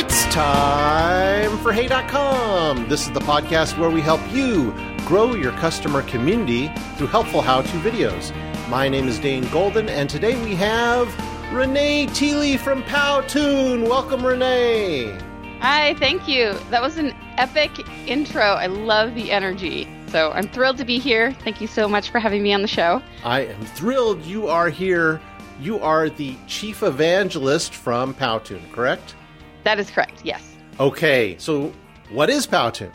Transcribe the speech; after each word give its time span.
It's 0.00 0.26
time 0.26 1.58
for 1.58 1.72
Hey.com. 1.72 2.88
This 2.88 3.08
is 3.08 3.12
the 3.12 3.18
podcast 3.18 3.76
where 3.76 3.90
we 3.90 4.00
help 4.00 4.20
you 4.30 4.72
grow 5.06 5.34
your 5.34 5.50
customer 5.54 6.02
community 6.02 6.68
through 6.96 7.08
helpful 7.08 7.42
how 7.42 7.62
to 7.62 7.76
videos. 7.78 8.32
My 8.68 8.88
name 8.88 9.08
is 9.08 9.18
Dane 9.18 9.48
Golden, 9.50 9.88
and 9.88 10.08
today 10.08 10.40
we 10.44 10.54
have 10.54 11.08
Renee 11.52 12.06
Teeley 12.06 12.56
from 12.56 12.84
Powtoon. 12.84 13.88
Welcome, 13.88 14.24
Renee. 14.24 15.18
Hi, 15.62 15.94
thank 15.94 16.28
you. 16.28 16.54
That 16.70 16.80
was 16.80 16.96
an 16.96 17.12
epic 17.36 17.72
intro. 18.06 18.40
I 18.40 18.66
love 18.66 19.16
the 19.16 19.32
energy. 19.32 19.88
So 20.10 20.30
I'm 20.30 20.46
thrilled 20.46 20.78
to 20.78 20.84
be 20.84 21.00
here. 21.00 21.32
Thank 21.42 21.60
you 21.60 21.66
so 21.66 21.88
much 21.88 22.10
for 22.10 22.20
having 22.20 22.44
me 22.44 22.52
on 22.52 22.62
the 22.62 22.68
show. 22.68 23.02
I 23.24 23.46
am 23.46 23.64
thrilled 23.64 24.24
you 24.24 24.46
are 24.46 24.70
here. 24.70 25.20
You 25.60 25.80
are 25.80 26.08
the 26.08 26.36
chief 26.46 26.84
evangelist 26.84 27.74
from 27.74 28.14
Powtoon, 28.14 28.70
correct? 28.70 29.16
That 29.68 29.78
is 29.78 29.90
correct, 29.90 30.22
yes. 30.24 30.56
Okay, 30.80 31.36
so 31.38 31.70
what 32.08 32.30
is 32.30 32.46
Powtoon? 32.46 32.90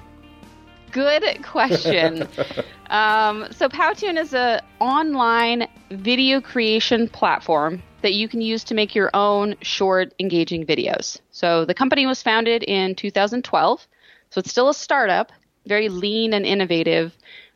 Good 0.91 1.43
question. 1.43 2.27
um, 2.89 3.45
so 3.51 3.69
Powtoon 3.69 4.19
is 4.19 4.33
an 4.33 4.59
online 4.79 5.67
video 5.91 6.41
creation 6.41 7.07
platform 7.07 7.83
that 8.01 8.15
you 8.15 8.27
can 8.27 8.41
use 8.41 8.63
to 8.63 8.73
make 8.73 8.95
your 8.95 9.11
own 9.13 9.53
short, 9.61 10.15
engaging 10.19 10.65
videos. 10.65 11.19
So 11.29 11.63
the 11.63 11.75
company 11.75 12.07
was 12.07 12.23
founded 12.23 12.63
in 12.63 12.95
2012, 12.95 13.87
so 14.31 14.39
it's 14.39 14.49
still 14.49 14.69
a 14.69 14.73
startup, 14.73 15.31
very 15.67 15.89
lean 15.89 16.33
and 16.33 16.43
innovative. 16.43 17.15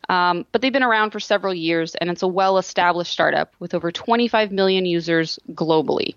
Um, 0.09 0.45
but 0.51 0.61
they've 0.61 0.71
been 0.71 0.83
around 0.83 1.09
for 1.09 1.19
several 1.19 1.55
years, 1.55 1.95
and 1.95 2.11
it's 2.11 2.21
a 2.21 2.27
well 2.27 2.59
established 2.59 3.13
startup 3.13 3.55
with 3.57 3.73
over 3.73 3.91
25 3.91 4.51
million 4.51 4.85
users 4.85 5.39
globally. 5.53 6.13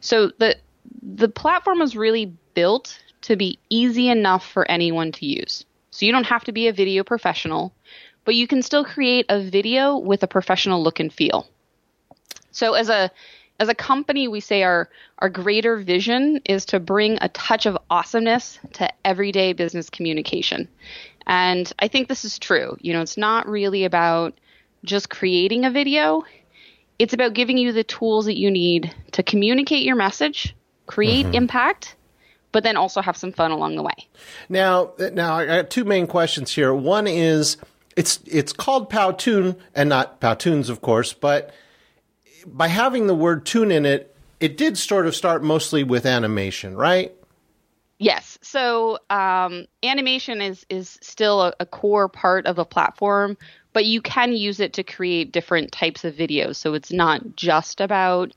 So 0.00 0.32
the 0.38 0.56
the 1.02 1.28
platform 1.28 1.80
is 1.80 1.96
really 1.96 2.32
built 2.54 2.98
to 3.22 3.36
be 3.36 3.58
easy 3.68 4.08
enough 4.08 4.48
for 4.48 4.70
anyone 4.70 5.12
to 5.12 5.26
use. 5.26 5.64
So 5.90 6.06
you 6.06 6.12
don't 6.12 6.26
have 6.26 6.44
to 6.44 6.52
be 6.52 6.68
a 6.68 6.72
video 6.72 7.04
professional, 7.04 7.72
but 8.24 8.34
you 8.34 8.46
can 8.46 8.62
still 8.62 8.84
create 8.84 9.26
a 9.28 9.40
video 9.40 9.96
with 9.96 10.22
a 10.22 10.28
professional 10.28 10.82
look 10.82 11.00
and 11.00 11.12
feel. 11.12 11.46
So 12.50 12.74
as 12.74 12.88
a 12.88 13.10
as 13.58 13.68
a 13.70 13.74
company, 13.74 14.28
we 14.28 14.40
say 14.40 14.62
our 14.62 14.90
our 15.18 15.30
greater 15.30 15.78
vision 15.78 16.40
is 16.44 16.66
to 16.66 16.80
bring 16.80 17.18
a 17.20 17.28
touch 17.30 17.64
of 17.66 17.78
awesomeness 17.88 18.58
to 18.74 18.88
everyday 19.04 19.54
business 19.54 19.88
communication. 19.88 20.68
And 21.26 21.72
I 21.78 21.88
think 21.88 22.08
this 22.08 22.24
is 22.24 22.38
true. 22.38 22.76
You 22.80 22.92
know, 22.92 23.00
it's 23.00 23.16
not 23.16 23.48
really 23.48 23.84
about 23.84 24.34
just 24.84 25.10
creating 25.10 25.64
a 25.64 25.70
video. 25.70 26.24
It's 26.98 27.14
about 27.14 27.34
giving 27.34 27.58
you 27.58 27.72
the 27.72 27.84
tools 27.84 28.26
that 28.26 28.36
you 28.36 28.50
need 28.50 28.94
to 29.12 29.22
communicate 29.22 29.84
your 29.84 29.96
message 29.96 30.54
create 30.86 31.26
mm-hmm. 31.26 31.34
impact, 31.34 31.96
but 32.52 32.62
then 32.62 32.76
also 32.76 33.00
have 33.00 33.16
some 33.16 33.32
fun 33.32 33.50
along 33.50 33.76
the 33.76 33.82
way. 33.82 34.08
Now, 34.48 34.92
now 34.98 35.36
I 35.36 35.46
got 35.46 35.70
two 35.70 35.84
main 35.84 36.06
questions 36.06 36.52
here. 36.52 36.74
One 36.74 37.06
is 37.06 37.56
it's 37.96 38.20
it's 38.26 38.52
called 38.52 38.90
Powtoon 38.90 39.56
and 39.74 39.88
not 39.88 40.20
Powtoons, 40.20 40.68
of 40.68 40.80
course, 40.80 41.12
but 41.12 41.52
by 42.46 42.68
having 42.68 43.06
the 43.06 43.14
word 43.14 43.44
tune 43.44 43.70
in 43.72 43.84
it, 43.84 44.14
it 44.38 44.56
did 44.56 44.78
sort 44.78 45.06
of 45.06 45.14
start 45.16 45.42
mostly 45.42 45.82
with 45.82 46.06
animation, 46.06 46.76
right? 46.76 47.12
Yes. 47.98 48.38
So 48.42 48.98
um, 49.08 49.66
animation 49.82 50.42
is 50.42 50.66
is 50.68 50.98
still 51.00 51.42
a, 51.42 51.54
a, 51.60 51.66
core 51.66 52.08
part 52.08 52.46
of 52.46 52.58
a 52.58 52.64
platform, 52.64 53.38
but 53.72 53.86
you 53.86 54.02
can 54.02 54.34
use 54.34 54.60
it 54.60 54.74
to 54.74 54.82
create 54.82 55.32
different 55.32 55.72
types 55.72 56.04
of 56.04 56.14
videos. 56.14 56.56
So 56.56 56.74
it's 56.74 56.92
not 56.92 57.36
just 57.36 57.80
about 57.80 58.32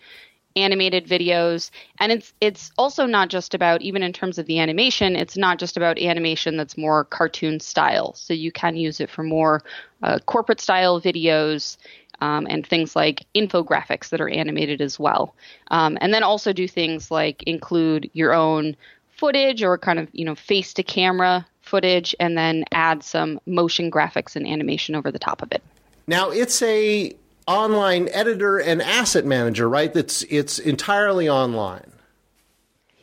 animated 0.62 1.08
videos. 1.08 1.72
And 2.00 2.12
it's 2.12 2.34
it's 2.42 2.72
also 2.78 3.06
not 3.06 3.30
just 3.30 3.54
about 3.54 3.82
even 3.82 4.04
in 4.04 4.14
terms 4.14 4.38
of 4.38 4.46
the 4.46 4.60
animation 4.60 5.16
it's 5.16 5.38
not 5.38 5.60
just 5.60 5.78
about 5.78 6.00
animation 6.00 6.58
that's 6.58 6.78
more 6.78 7.06
cartoon 7.06 7.60
style. 7.60 8.14
So 8.14 8.34
you 8.34 8.52
can 8.52 8.76
use 8.76 9.00
it 9.00 9.10
for 9.10 9.24
more 9.24 9.62
uh, 10.04 10.20
corporate 10.26 10.62
style 10.62 11.02
videos 11.02 11.78
um, 12.22 12.48
and 12.50 12.66
things 12.66 12.96
like 12.96 13.26
infographics 13.36 14.10
that 14.10 14.22
are 14.22 14.30
animated 14.30 14.82
as 14.82 15.00
well. 15.00 15.36
Um, 15.72 15.98
and 16.02 16.14
then 16.14 16.24
also 16.24 16.54
do 16.54 16.68
things 16.68 17.12
like 17.12 17.44
include 17.44 18.10
your 18.14 18.34
own 18.34 18.76
footage 19.10 19.64
or 19.64 19.78
kind 19.78 20.00
of 20.00 20.08
you 20.14 20.26
know 20.26 20.36
face 20.36 20.74
to 20.74 20.84
camera 20.84 21.46
footage 21.62 22.16
and 22.20 22.38
then 22.38 22.66
add 22.72 23.04
some 23.04 23.40
motion 23.46 23.92
graphics 23.92 24.36
and 24.36 24.48
animation 24.48 24.96
over 24.96 25.12
the 25.12 25.20
top 25.20 25.42
of 25.42 25.52
it. 25.52 25.62
Now 26.08 26.32
it's 26.32 26.62
a 26.64 27.14
online 27.50 28.08
editor 28.12 28.60
and 28.60 28.80
asset 28.80 29.26
manager, 29.26 29.68
right? 29.68 29.92
That's 29.92 30.22
it's 30.24 30.60
entirely 30.60 31.28
online. 31.28 31.92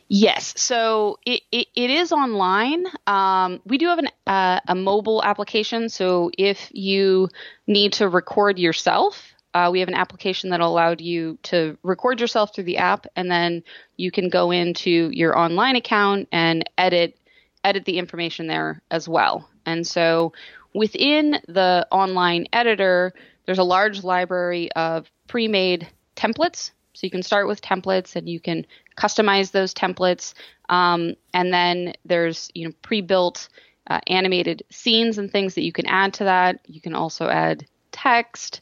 Yes, 0.07 0.53
so 0.55 1.19
it, 1.25 1.41
it, 1.51 1.67
it 1.75 1.89
is 1.89 2.13
online. 2.13 2.85
Um, 3.07 3.59
we 3.65 3.77
do 3.77 3.87
have 3.87 3.99
an, 3.99 4.07
uh, 4.25 4.61
a 4.65 4.73
mobile 4.73 5.21
application. 5.21 5.89
So 5.89 6.31
if 6.37 6.69
you 6.71 7.27
need 7.67 7.91
to 7.93 8.07
record 8.07 8.57
yourself, 8.57 9.21
uh, 9.53 9.67
we 9.69 9.81
have 9.81 9.89
an 9.89 9.95
application 9.95 10.51
that 10.51 10.61
allowed 10.61 11.01
you 11.01 11.37
to 11.43 11.77
record 11.83 12.21
yourself 12.21 12.55
through 12.55 12.63
the 12.63 12.77
app, 12.77 13.05
and 13.17 13.29
then 13.29 13.63
you 13.97 14.11
can 14.11 14.29
go 14.29 14.51
into 14.51 15.09
your 15.11 15.37
online 15.37 15.75
account 15.75 16.29
and 16.31 16.63
edit 16.77 17.17
edit 17.65 17.83
the 17.83 17.97
information 17.97 18.47
there 18.47 18.81
as 18.89 19.09
well. 19.09 19.49
And 19.65 19.85
so 19.85 20.31
within 20.73 21.41
the 21.49 21.85
online 21.91 22.47
editor, 22.53 23.13
there's 23.47 23.57
a 23.57 23.63
large 23.63 24.03
library 24.03 24.71
of 24.73 25.09
pre 25.27 25.47
made 25.47 25.87
templates. 26.15 26.71
So 26.93 27.05
you 27.05 27.11
can 27.11 27.23
start 27.23 27.47
with 27.47 27.61
templates 27.61 28.15
and 28.15 28.27
you 28.27 28.39
can 28.39 28.65
customize 28.97 29.51
those 29.51 29.73
templates. 29.73 30.33
Um, 30.69 31.15
and 31.33 31.51
then 31.51 31.93
there's 32.05 32.51
you 32.53 32.67
know 32.67 32.73
pre-built 32.83 33.49
uh, 33.87 34.01
animated 34.07 34.63
scenes 34.69 35.17
and 35.17 35.31
things 35.31 35.55
that 35.55 35.63
you 35.63 35.71
can 35.71 35.87
add 35.87 36.13
to 36.15 36.25
that. 36.25 36.59
You 36.67 36.81
can 36.81 36.93
also 36.93 37.29
add 37.29 37.65
text, 37.91 38.61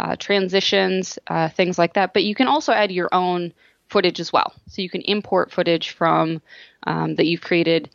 uh, 0.00 0.16
transitions, 0.16 1.18
uh, 1.28 1.48
things 1.48 1.78
like 1.78 1.94
that. 1.94 2.12
But 2.12 2.24
you 2.24 2.34
can 2.34 2.48
also 2.48 2.72
add 2.72 2.90
your 2.90 3.08
own 3.12 3.52
footage 3.88 4.18
as 4.18 4.32
well. 4.32 4.52
So 4.68 4.82
you 4.82 4.90
can 4.90 5.02
import 5.02 5.52
footage 5.52 5.90
from 5.90 6.42
um, 6.84 7.14
that 7.14 7.26
you've 7.26 7.42
created 7.42 7.90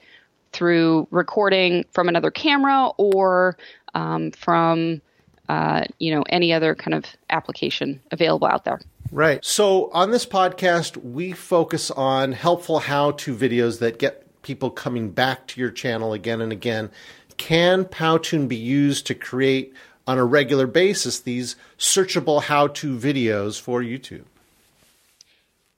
through 0.53 1.07
recording 1.11 1.85
from 1.91 2.07
another 2.07 2.31
camera 2.31 2.89
or 2.97 3.57
um, 3.93 4.31
from 4.31 5.01
uh, 5.49 5.83
you 5.97 6.13
know 6.13 6.23
any 6.29 6.53
other 6.53 6.75
kind 6.75 6.93
of 6.93 7.05
application 7.29 7.99
available 8.11 8.47
out 8.47 8.63
there. 8.63 8.79
Right. 9.11 9.43
So 9.43 9.89
on 9.91 10.11
this 10.11 10.25
podcast, 10.25 10.95
we 10.97 11.31
focus 11.31 11.89
on 11.89 12.31
helpful 12.31 12.79
how-to 12.79 13.35
videos 13.35 13.79
that 13.79 13.97
get 13.97 14.25
people 14.43 14.69
coming 14.69 15.09
back 15.09 15.47
to 15.47 15.59
your 15.59 15.71
channel 15.71 16.13
again 16.13 16.41
and 16.41 16.51
again. 16.51 16.91
Can 17.37 17.85
Powtoon 17.85 18.47
be 18.47 18.55
used 18.55 19.07
to 19.07 19.15
create 19.15 19.73
on 20.05 20.19
a 20.19 20.25
regular 20.25 20.67
basis 20.67 21.19
these 21.19 21.55
searchable 21.79 22.43
how-to 22.43 22.97
videos 22.97 23.59
for 23.59 23.81
YouTube? 23.81 24.25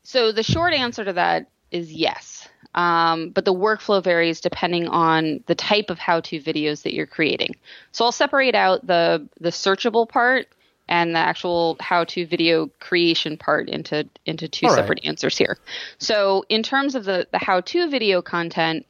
So 0.04 0.34
the 0.34 0.44
short 0.44 0.74
answer 0.74 1.06
to 1.06 1.14
that 1.14 1.48
is 1.72 1.94
yes. 1.94 2.50
Um, 2.74 3.30
but 3.30 3.46
the 3.46 3.54
workflow 3.54 4.04
varies 4.04 4.40
depending 4.40 4.88
on 4.88 5.44
the 5.48 5.56
type 5.56 5.90
of 5.90 6.00
how-to 6.00 6.40
videos 6.40 6.84
that 6.84 6.94
you're 6.94 7.06
creating. 7.06 7.56
So 7.92 8.06
I'll 8.06 8.12
separate 8.12 8.56
out 8.56 8.88
the 8.88 9.28
the 9.40 9.50
searchable 9.50 10.08
part 10.08 10.48
and 10.88 11.16
the 11.16 11.20
actual 11.20 11.78
how-to 11.80 12.26
video 12.26 12.70
creation 12.80 13.38
part 13.38 13.70
into 13.70 14.08
into 14.26 14.48
two 14.48 14.68
All 14.68 14.76
separate 14.76 15.00
right. 15.04 15.10
answers 15.10 15.38
here. 15.38 15.58
So 15.98 16.46
in 16.50 16.64
terms 16.64 16.96
of 16.96 17.04
the 17.04 17.28
the 17.32 17.40
how-to 17.40 17.90
video 17.90 18.22
content, 18.22 18.86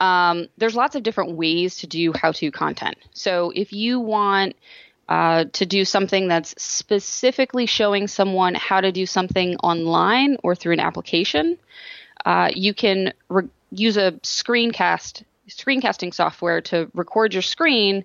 um, 0.00 0.48
there's 0.58 0.74
lots 0.74 0.94
of 0.94 1.02
different 1.02 1.32
ways 1.32 1.76
to 1.78 1.86
do 1.86 2.12
how-to 2.12 2.50
content. 2.50 2.96
So 3.12 3.52
if 3.54 3.72
you 3.72 4.00
want 4.00 4.56
uh, 5.08 5.44
to 5.52 5.66
do 5.66 5.84
something 5.84 6.28
that's 6.28 6.54
specifically 6.62 7.66
showing 7.66 8.06
someone 8.06 8.54
how 8.54 8.80
to 8.80 8.90
do 8.90 9.06
something 9.06 9.56
online 9.56 10.38
or 10.42 10.54
through 10.54 10.72
an 10.74 10.80
application, 10.80 11.58
uh, 12.24 12.50
you 12.54 12.74
can 12.74 13.12
re- 13.28 13.48
use 13.70 13.96
a 13.96 14.12
screencast 14.22 15.22
screencasting 15.48 16.14
software 16.14 16.60
to 16.62 16.90
record 16.94 17.34
your 17.34 17.42
screen 17.42 18.04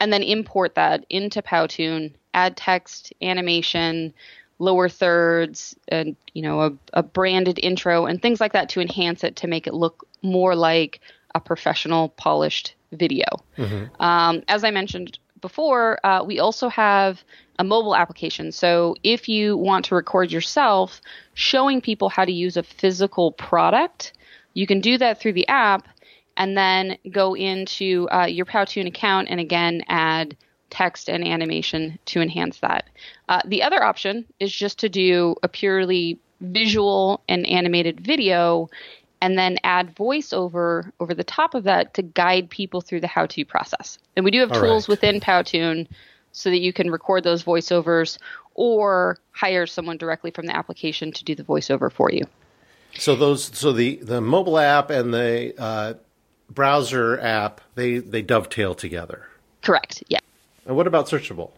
and 0.00 0.12
then 0.12 0.22
import 0.22 0.74
that 0.76 1.04
into 1.10 1.42
Powtoon, 1.42 2.12
add 2.34 2.56
text, 2.56 3.12
animation, 3.20 4.14
lower 4.58 4.88
thirds, 4.88 5.76
and 5.88 6.16
you 6.34 6.42
know 6.42 6.62
a, 6.62 6.72
a 6.94 7.02
branded 7.02 7.58
intro 7.62 8.06
and 8.06 8.22
things 8.22 8.40
like 8.40 8.52
that 8.52 8.68
to 8.70 8.80
enhance 8.80 9.24
it 9.24 9.36
to 9.36 9.46
make 9.46 9.66
it 9.66 9.74
look 9.74 10.06
more 10.22 10.54
like 10.54 11.00
a 11.34 11.40
professional 11.40 12.10
polished 12.10 12.74
video. 12.92 13.26
Mm-hmm. 13.56 14.02
Um, 14.02 14.42
as 14.48 14.64
I 14.64 14.70
mentioned 14.70 15.18
before, 15.40 16.04
uh, 16.04 16.24
we 16.24 16.38
also 16.38 16.68
have 16.68 17.22
a 17.58 17.64
mobile 17.64 17.96
application. 17.96 18.52
So 18.52 18.94
if 19.02 19.28
you 19.28 19.56
want 19.56 19.84
to 19.86 19.94
record 19.94 20.30
yourself 20.30 21.00
showing 21.34 21.80
people 21.80 22.08
how 22.08 22.24
to 22.24 22.32
use 22.32 22.56
a 22.56 22.62
physical 22.62 23.32
product, 23.32 24.12
you 24.54 24.66
can 24.66 24.80
do 24.80 24.98
that 24.98 25.20
through 25.20 25.34
the 25.34 25.48
app 25.48 25.88
and 26.36 26.56
then 26.56 26.96
go 27.10 27.34
into 27.34 28.08
uh, 28.12 28.26
your 28.26 28.46
Powtoon 28.46 28.86
account 28.86 29.28
and 29.30 29.40
again 29.40 29.82
add 29.88 30.36
text 30.70 31.08
and 31.08 31.26
animation 31.26 31.98
to 32.06 32.20
enhance 32.20 32.60
that. 32.60 32.84
Uh, 33.28 33.40
the 33.44 33.62
other 33.62 33.82
option 33.82 34.24
is 34.38 34.52
just 34.52 34.78
to 34.78 34.88
do 34.88 35.34
a 35.42 35.48
purely 35.48 36.18
visual 36.40 37.22
and 37.28 37.46
animated 37.46 38.00
video 38.00 38.68
and 39.20 39.38
then 39.38 39.58
add 39.64 39.94
voiceover 39.96 40.90
over 41.00 41.14
the 41.14 41.24
top 41.24 41.54
of 41.54 41.64
that 41.64 41.94
to 41.94 42.02
guide 42.02 42.50
people 42.50 42.80
through 42.80 43.00
the 43.00 43.06
how-to 43.06 43.44
process. 43.44 43.98
And 44.16 44.24
we 44.24 44.30
do 44.30 44.40
have 44.40 44.52
All 44.52 44.60
tools 44.60 44.88
right. 44.88 45.00
within 45.00 45.20
Powtoon 45.20 45.88
so 46.32 46.50
that 46.50 46.60
you 46.60 46.72
can 46.72 46.90
record 46.90 47.24
those 47.24 47.42
voiceovers 47.42 48.18
or 48.54 49.18
hire 49.32 49.66
someone 49.66 49.96
directly 49.96 50.30
from 50.30 50.46
the 50.46 50.56
application 50.56 51.12
to 51.12 51.24
do 51.24 51.34
the 51.34 51.44
voiceover 51.44 51.90
for 51.90 52.10
you. 52.10 52.24
So 52.94 53.14
those, 53.14 53.44
so 53.44 53.72
the 53.72 53.96
the 53.96 54.20
mobile 54.20 54.58
app 54.58 54.90
and 54.90 55.12
the 55.12 55.54
uh, 55.58 55.94
browser 56.48 57.20
app, 57.20 57.60
they 57.74 57.98
they 57.98 58.22
dovetail 58.22 58.74
together. 58.74 59.26
Correct. 59.62 60.02
Yeah. 60.08 60.20
And 60.66 60.76
what 60.76 60.86
about 60.86 61.06
searchable? 61.06 61.50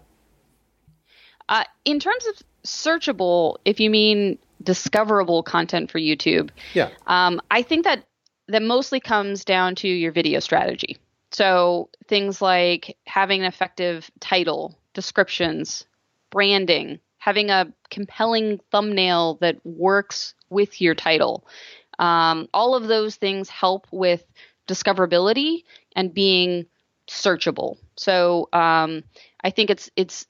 Uh, 1.48 1.64
in 1.84 2.00
terms 2.00 2.26
of 2.26 2.34
searchable, 2.64 3.56
if 3.64 3.80
you 3.80 3.90
mean 3.90 4.38
discoverable 4.62 5.42
content 5.42 5.90
for 5.90 5.98
YouTube, 5.98 6.50
Yeah. 6.74 6.90
um, 7.06 7.40
I 7.50 7.62
think 7.62 7.84
that 7.84 8.04
that 8.48 8.62
mostly 8.62 9.00
comes 9.00 9.44
down 9.44 9.76
to 9.76 9.88
your 9.88 10.12
video 10.12 10.40
strategy. 10.40 10.98
So 11.30 11.88
things 12.08 12.42
like 12.42 12.96
having 13.06 13.40
an 13.40 13.46
effective 13.46 14.10
title, 14.18 14.76
descriptions, 14.92 15.84
branding, 16.30 16.98
having 17.18 17.50
a 17.50 17.72
compelling 17.90 18.58
thumbnail 18.72 19.36
that 19.40 19.64
works 19.64 20.34
with 20.48 20.80
your 20.80 20.94
title. 20.94 21.46
Um, 21.98 22.48
all 22.52 22.74
of 22.74 22.88
those 22.88 23.16
things 23.16 23.48
help 23.48 23.86
with 23.92 24.24
discoverability 24.66 25.64
and 25.94 26.12
being 26.12 26.66
searchable. 27.08 27.76
So 27.96 28.48
um, 28.52 29.04
I 29.44 29.50
think 29.50 29.70
it's 29.70 29.90
it's 29.96 30.26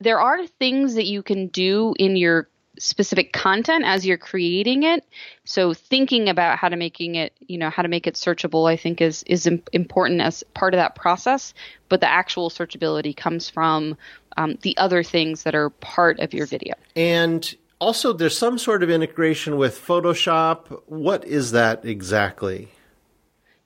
there 0.00 0.20
are 0.20 0.46
things 0.46 0.94
that 0.94 1.06
you 1.06 1.22
can 1.22 1.48
do 1.48 1.94
in 1.98 2.16
your 2.16 2.48
specific 2.78 3.32
content 3.32 3.84
as 3.84 4.06
you're 4.06 4.18
creating 4.18 4.82
it. 4.82 5.04
So 5.44 5.74
thinking 5.74 6.28
about 6.28 6.58
how 6.58 6.68
to 6.68 6.76
making 6.76 7.16
it, 7.16 7.32
you 7.40 7.58
know, 7.58 7.70
how 7.70 7.82
to 7.82 7.88
make 7.88 8.06
it 8.06 8.14
searchable, 8.14 8.70
I 8.70 8.76
think 8.76 9.00
is 9.00 9.22
is 9.24 9.46
important 9.72 10.20
as 10.20 10.42
part 10.54 10.74
of 10.74 10.78
that 10.78 10.94
process. 10.94 11.54
But 11.88 12.00
the 12.00 12.10
actual 12.10 12.50
searchability 12.50 13.16
comes 13.16 13.50
from 13.50 13.96
um, 14.36 14.58
the 14.62 14.76
other 14.78 15.02
things 15.02 15.42
that 15.42 15.54
are 15.54 15.70
part 15.70 16.20
of 16.20 16.32
your 16.32 16.46
video. 16.46 16.74
And 16.96 17.54
also, 17.78 18.12
there's 18.12 18.38
some 18.38 18.58
sort 18.58 18.82
of 18.82 18.90
integration 18.90 19.56
with 19.56 19.78
Photoshop. 19.78 20.82
What 20.86 21.24
is 21.24 21.50
that 21.52 21.84
exactly? 21.84 22.68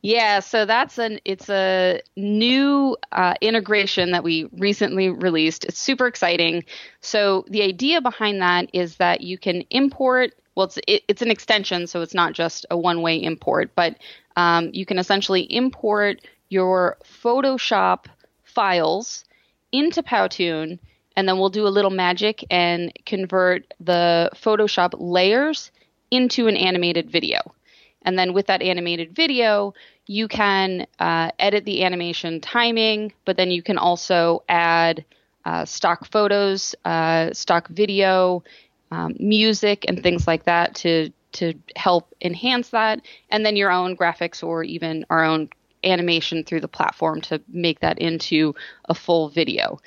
Yeah, 0.06 0.38
so 0.38 0.66
that's 0.66 0.98
an 0.98 1.18
it's 1.24 1.50
a 1.50 2.00
new 2.16 2.96
uh, 3.10 3.34
integration 3.40 4.12
that 4.12 4.22
we 4.22 4.48
recently 4.52 5.10
released. 5.10 5.64
It's 5.64 5.80
super 5.80 6.06
exciting. 6.06 6.64
So 7.00 7.44
the 7.48 7.62
idea 7.62 8.00
behind 8.00 8.40
that 8.40 8.70
is 8.72 8.98
that 8.98 9.22
you 9.22 9.36
can 9.36 9.62
import. 9.70 10.30
Well, 10.54 10.66
it's 10.66 10.78
it, 10.86 11.02
it's 11.08 11.22
an 11.22 11.32
extension, 11.32 11.88
so 11.88 12.02
it's 12.02 12.14
not 12.14 12.34
just 12.34 12.66
a 12.70 12.78
one 12.78 13.02
way 13.02 13.20
import, 13.20 13.72
but 13.74 13.96
um, 14.36 14.70
you 14.72 14.86
can 14.86 15.00
essentially 15.00 15.42
import 15.52 16.20
your 16.50 16.98
Photoshop 17.02 18.04
files 18.44 19.24
into 19.72 20.04
Powtoon, 20.04 20.78
and 21.16 21.28
then 21.28 21.36
we'll 21.36 21.48
do 21.48 21.66
a 21.66 21.76
little 21.76 21.90
magic 21.90 22.44
and 22.48 22.92
convert 23.06 23.74
the 23.80 24.30
Photoshop 24.36 24.90
layers 24.96 25.72
into 26.12 26.46
an 26.46 26.56
animated 26.56 27.10
video. 27.10 27.40
And 28.06 28.18
then 28.18 28.32
with 28.32 28.46
that 28.46 28.62
animated 28.62 29.14
video, 29.14 29.74
you 30.06 30.28
can 30.28 30.86
uh, 31.00 31.32
edit 31.38 31.64
the 31.64 31.84
animation 31.84 32.40
timing, 32.40 33.12
but 33.24 33.36
then 33.36 33.50
you 33.50 33.62
can 33.62 33.76
also 33.76 34.44
add 34.48 35.04
uh, 35.44 35.64
stock 35.64 36.06
photos, 36.10 36.74
uh, 36.84 37.32
stock 37.32 37.68
video, 37.68 38.44
um, 38.92 39.16
music, 39.18 39.84
and 39.88 40.02
things 40.02 40.26
like 40.26 40.44
that 40.44 40.76
to 40.76 41.10
to 41.32 41.52
help 41.74 42.14
enhance 42.22 42.70
that, 42.70 43.02
and 43.28 43.44
then 43.44 43.56
your 43.56 43.70
own 43.70 43.94
graphics 43.94 44.42
or 44.42 44.64
even 44.64 45.04
our 45.10 45.22
own 45.22 45.50
animation 45.84 46.44
through 46.44 46.60
the 46.60 46.68
platform 46.68 47.20
to 47.20 47.42
make 47.48 47.80
that 47.80 47.98
into 47.98 48.54
a 48.86 48.94
full 48.94 49.28
video. 49.28 49.78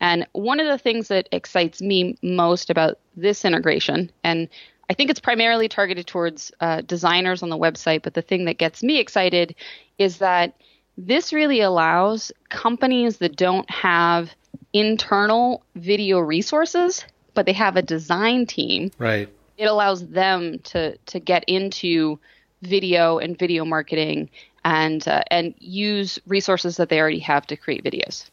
And 0.00 0.26
one 0.32 0.58
of 0.58 0.66
the 0.66 0.78
things 0.78 1.08
that 1.08 1.28
excites 1.30 1.80
me 1.80 2.16
most 2.22 2.70
about 2.70 2.98
this 3.16 3.44
integration, 3.44 4.10
and 4.24 4.48
I 4.88 4.94
think 4.94 5.10
it's 5.10 5.20
primarily 5.20 5.68
targeted 5.68 6.06
towards 6.06 6.52
uh, 6.60 6.82
designers 6.82 7.42
on 7.42 7.48
the 7.48 7.58
website, 7.58 8.02
but 8.02 8.14
the 8.14 8.22
thing 8.22 8.44
that 8.44 8.58
gets 8.58 8.82
me 8.82 8.98
excited 8.98 9.54
is 9.98 10.18
that 10.18 10.54
this 10.96 11.32
really 11.32 11.60
allows 11.60 12.32
companies 12.48 13.18
that 13.18 13.36
don't 13.36 13.68
have 13.70 14.30
internal 14.72 15.62
video 15.74 16.18
resources, 16.18 17.04
but 17.34 17.46
they 17.46 17.52
have 17.52 17.76
a 17.76 17.82
design 17.82 18.46
team. 18.46 18.90
Right. 18.98 19.28
It 19.58 19.64
allows 19.64 20.06
them 20.06 20.58
to 20.64 20.96
to 20.96 21.20
get 21.20 21.44
into 21.46 22.18
video 22.62 23.18
and 23.18 23.38
video 23.38 23.64
marketing 23.64 24.30
and 24.64 25.06
uh, 25.06 25.22
and 25.30 25.54
use 25.58 26.18
resources 26.26 26.76
that 26.76 26.88
they 26.88 27.00
already 27.00 27.20
have 27.20 27.46
to 27.48 27.56
create 27.56 27.84
videos. 27.84 28.28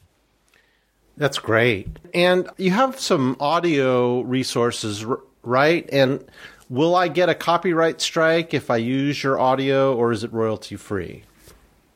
That's 1.16 1.40
great. 1.40 1.88
And 2.14 2.50
you 2.58 2.72
have 2.72 3.00
some 3.00 3.38
audio 3.40 4.22
resources, 4.22 5.06
right? 5.44 5.88
And 5.92 6.24
will 6.70 6.96
I 6.96 7.08
get 7.08 7.30
a 7.30 7.36
copyright 7.36 8.02
strike 8.02 8.54
if 8.54 8.72
I 8.72 8.78
use 8.78 9.22
your 9.24 9.40
audio, 9.40 9.96
or 9.96 10.12
is 10.12 10.24
it 10.24 10.34
royalty 10.34 10.76
free? 10.76 11.24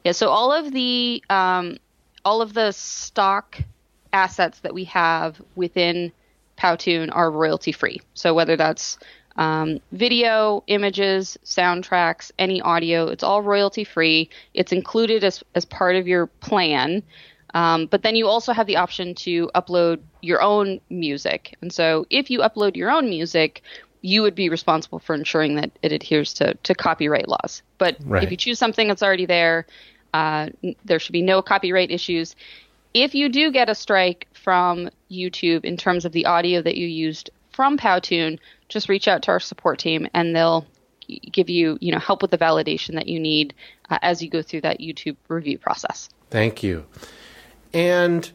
Yeah, 0.04 0.12
so 0.12 0.30
all 0.30 0.54
of 0.54 0.72
the 0.72 1.24
um, 1.30 1.78
all 2.24 2.42
of 2.42 2.54
the 2.54 2.72
stock 2.72 3.58
assets 4.14 4.60
that 4.60 4.74
we 4.74 4.84
have 4.86 5.42
within 5.56 6.12
Powtoon 6.58 7.10
are 7.12 7.30
royalty 7.32 7.72
free. 7.72 8.02
So 8.14 8.34
whether 8.34 8.56
that's 8.56 8.98
um, 9.36 9.80
video, 9.92 10.64
images, 10.68 11.38
soundtracks, 11.46 12.32
any 12.40 12.62
audio, 12.62 13.08
it's 13.08 13.24
all 13.24 13.42
royalty 13.42 13.84
free. 13.84 14.30
It's 14.54 14.72
included 14.72 15.24
as 15.24 15.44
as 15.56 15.66
part 15.66 15.96
of 15.96 16.08
your 16.08 16.28
plan. 16.28 17.04
Um, 17.54 17.86
but 17.86 18.04
then 18.04 18.16
you 18.16 18.28
also 18.28 18.54
have 18.54 18.68
the 18.68 18.78
option 18.78 19.16
to 19.16 19.50
upload 19.56 20.00
your 20.22 20.42
own 20.42 20.80
music. 20.90 21.56
And 21.62 21.72
so 21.72 22.06
if 22.10 22.30
you 22.30 22.40
upload 22.40 22.76
your 22.76 22.92
own 22.92 23.10
music, 23.10 23.62
you 24.02 24.22
would 24.22 24.36
be 24.36 24.50
responsible 24.50 25.00
for 25.00 25.16
ensuring 25.16 25.56
that 25.56 25.72
it 25.82 25.92
adheres 25.92 26.34
to, 26.36 26.54
to 26.56 26.76
copyright 26.76 27.28
laws. 27.28 27.62
But 27.78 27.98
Right. 28.06 28.24
if 28.24 28.32
you 28.32 28.38
choose 28.38 28.60
something 28.60 28.88
that's 28.88 29.04
already 29.04 29.26
there, 29.26 29.66
uh, 30.14 30.50
there 30.86 31.00
should 31.00 31.14
be 31.14 31.22
no 31.22 31.42
copyright 31.42 31.92
issues. 31.92 32.36
If 32.94 33.16
you 33.16 33.30
do 33.30 33.52
get 33.52 33.70
a 33.70 33.76
strike 33.76 34.28
from 34.34 34.90
YouTube 35.12 35.66
in 35.66 35.78
terms 35.78 36.06
of 36.06 36.12
the 36.12 36.26
audio 36.26 36.62
that 36.62 36.76
you 36.78 36.88
used 36.88 37.30
from 37.52 37.78
Powtoon, 37.78 38.40
just 38.70 38.90
reach 38.90 39.08
out 39.08 39.24
to 39.24 39.32
our 39.32 39.40
support 39.40 39.80
team 39.80 40.08
and 40.14 40.36
they'll 40.36 40.66
give 41.32 41.50
you, 41.50 41.78
you 41.82 41.92
know, 41.92 42.00
help 42.00 42.22
with 42.22 42.32
the 42.32 42.38
validation 42.38 42.96
that 42.96 43.08
you 43.08 43.20
need 43.20 43.54
uh, 43.90 43.98
as 44.02 44.22
you 44.22 44.30
go 44.30 44.42
through 44.42 44.62
that 44.62 44.80
YouTube 44.80 45.16
review 45.28 45.58
process. 45.58 46.10
Thank 46.30 46.64
you. 46.64 46.86
And 47.74 48.32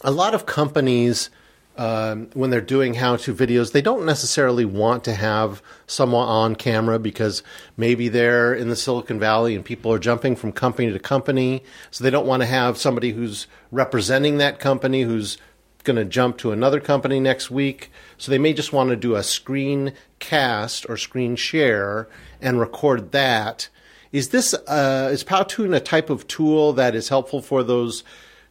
a 0.00 0.10
lot 0.10 0.34
of 0.34 0.46
companies, 0.46 1.30
um, 1.76 2.28
when 2.34 2.50
they're 2.50 2.60
doing 2.60 2.94
how 2.94 3.16
to 3.16 3.34
videos, 3.34 3.72
they 3.72 3.82
don't 3.82 4.04
necessarily 4.04 4.64
want 4.64 5.04
to 5.04 5.14
have 5.14 5.62
someone 5.86 6.28
on 6.28 6.56
camera 6.56 6.98
because 6.98 7.42
maybe 7.76 8.08
they're 8.08 8.54
in 8.54 8.68
the 8.68 8.76
Silicon 8.76 9.18
Valley 9.18 9.54
and 9.54 9.64
people 9.64 9.92
are 9.92 9.98
jumping 9.98 10.36
from 10.36 10.52
company 10.52 10.92
to 10.92 10.98
company. 10.98 11.64
So 11.90 12.04
they 12.04 12.10
don't 12.10 12.26
want 12.26 12.42
to 12.42 12.46
have 12.46 12.78
somebody 12.78 13.12
who's 13.12 13.46
representing 13.70 14.38
that 14.38 14.58
company 14.58 15.02
who's 15.02 15.38
going 15.84 15.96
to 15.96 16.04
jump 16.04 16.38
to 16.38 16.50
another 16.50 16.80
company 16.80 17.20
next 17.20 17.50
week. 17.50 17.90
So 18.16 18.30
they 18.30 18.38
may 18.38 18.54
just 18.54 18.72
want 18.72 18.90
to 18.90 18.96
do 18.96 19.14
a 19.14 19.22
screen 19.22 19.92
cast 20.18 20.88
or 20.88 20.96
screen 20.96 21.36
share 21.36 22.08
and 22.40 22.58
record 22.58 23.12
that. 23.12 23.68
Is 24.14 24.28
this 24.28 24.54
uh, 24.54 25.08
is 25.10 25.24
Powtoon 25.24 25.74
a 25.74 25.80
type 25.80 26.08
of 26.08 26.28
tool 26.28 26.72
that 26.74 26.94
is 26.94 27.08
helpful 27.08 27.42
for 27.42 27.64
those 27.64 28.04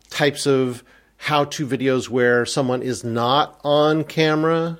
types 0.09 0.45
of 0.45 0.83
how-to 1.15 1.65
videos 1.65 2.09
where 2.09 2.45
someone 2.45 2.81
is 2.81 3.05
not 3.05 3.61
on 3.63 4.03
camera? 4.03 4.77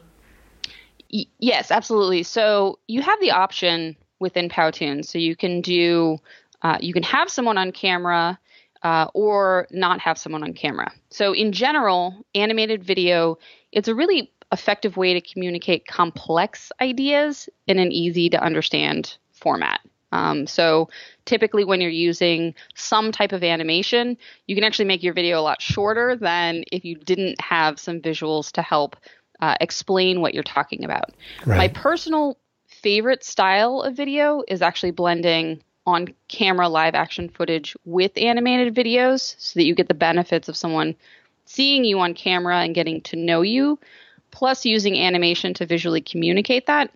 Yes, 1.40 1.72
absolutely. 1.72 2.24
So 2.24 2.80
you 2.88 3.02
have 3.02 3.18
the 3.22 3.32
option 3.32 3.96
within 4.20 4.50
Powtoon, 4.50 5.06
so 5.06 5.18
you 5.18 5.38
can 5.38 5.62
do, 5.62 6.18
uh, 6.64 6.80
you 6.82 6.92
can 6.94 7.04
have 7.04 7.30
someone 7.30 7.58
on 7.58 7.72
camera 7.72 8.38
uh, 8.82 9.08
or 9.14 9.70
not 9.72 10.02
have 10.02 10.18
someone 10.18 10.44
on 10.44 10.52
camera. 10.52 10.92
So 11.12 11.32
in 11.32 11.54
general, 11.54 12.26
animated 12.36 12.84
video, 12.84 13.38
it's 13.72 13.88
a 13.88 13.96
really 13.96 14.34
effective 14.52 14.98
way 14.98 15.14
to 15.14 15.22
communicate 15.22 15.88
complex 15.88 16.74
ideas 16.82 17.48
in 17.68 17.80
an 17.80 17.94
easy 17.94 18.30
to 18.32 18.44
understand 18.44 19.16
format. 19.32 19.80
Um, 20.14 20.46
so 20.46 20.90
typically, 21.26 21.66
when 21.66 21.82
you're 21.82 21.90
using 21.90 22.54
some 22.76 23.12
type 23.12 23.32
of 23.32 23.44
animation, 23.44 24.16
you 24.46 24.56
can 24.56 24.64
actually 24.64 24.86
make 24.86 25.02
your 25.02 25.14
video 25.14 25.40
a 25.40 25.42
lot 25.42 25.62
shorter 25.62 26.16
than 26.16 26.64
if 26.72 26.86
you 26.86 26.96
didn't 26.96 27.42
have 27.42 27.80
some 27.80 28.00
visuals 28.00 28.52
to 28.52 28.62
help 28.62 28.96
uh, 29.42 29.56
explain 29.60 30.22
what 30.22 30.34
you're 30.34 30.44
talking 30.44 30.86
about. 30.86 31.12
Right. 31.46 31.58
My 31.58 31.68
personal 31.68 32.38
favorite 32.68 33.24
style 33.24 33.82
of 33.82 33.96
video 33.96 34.44
is 34.48 34.62
actually 34.62 34.92
blending 34.92 35.64
on 35.86 36.14
camera 36.28 36.70
live 36.70 36.96
action 36.96 37.28
footage 37.28 37.76
with 37.84 38.12
animated 38.18 38.74
videos 38.74 39.36
so 39.40 39.60
that 39.60 39.66
you 39.66 39.76
get 39.76 39.88
the 39.88 39.94
benefits 39.94 40.48
of 40.48 40.56
someone 40.56 40.96
seeing 41.46 41.84
you 41.84 42.00
on 42.00 42.14
camera 42.14 42.60
and 42.60 42.76
getting 42.76 43.02
to 43.02 43.16
know 43.16 43.42
you, 43.42 43.80
plus 44.32 44.66
using 44.66 44.98
animation 44.98 45.54
to 45.54 45.66
visually 45.66 46.02
communicate 46.02 46.68
that. 46.68 46.90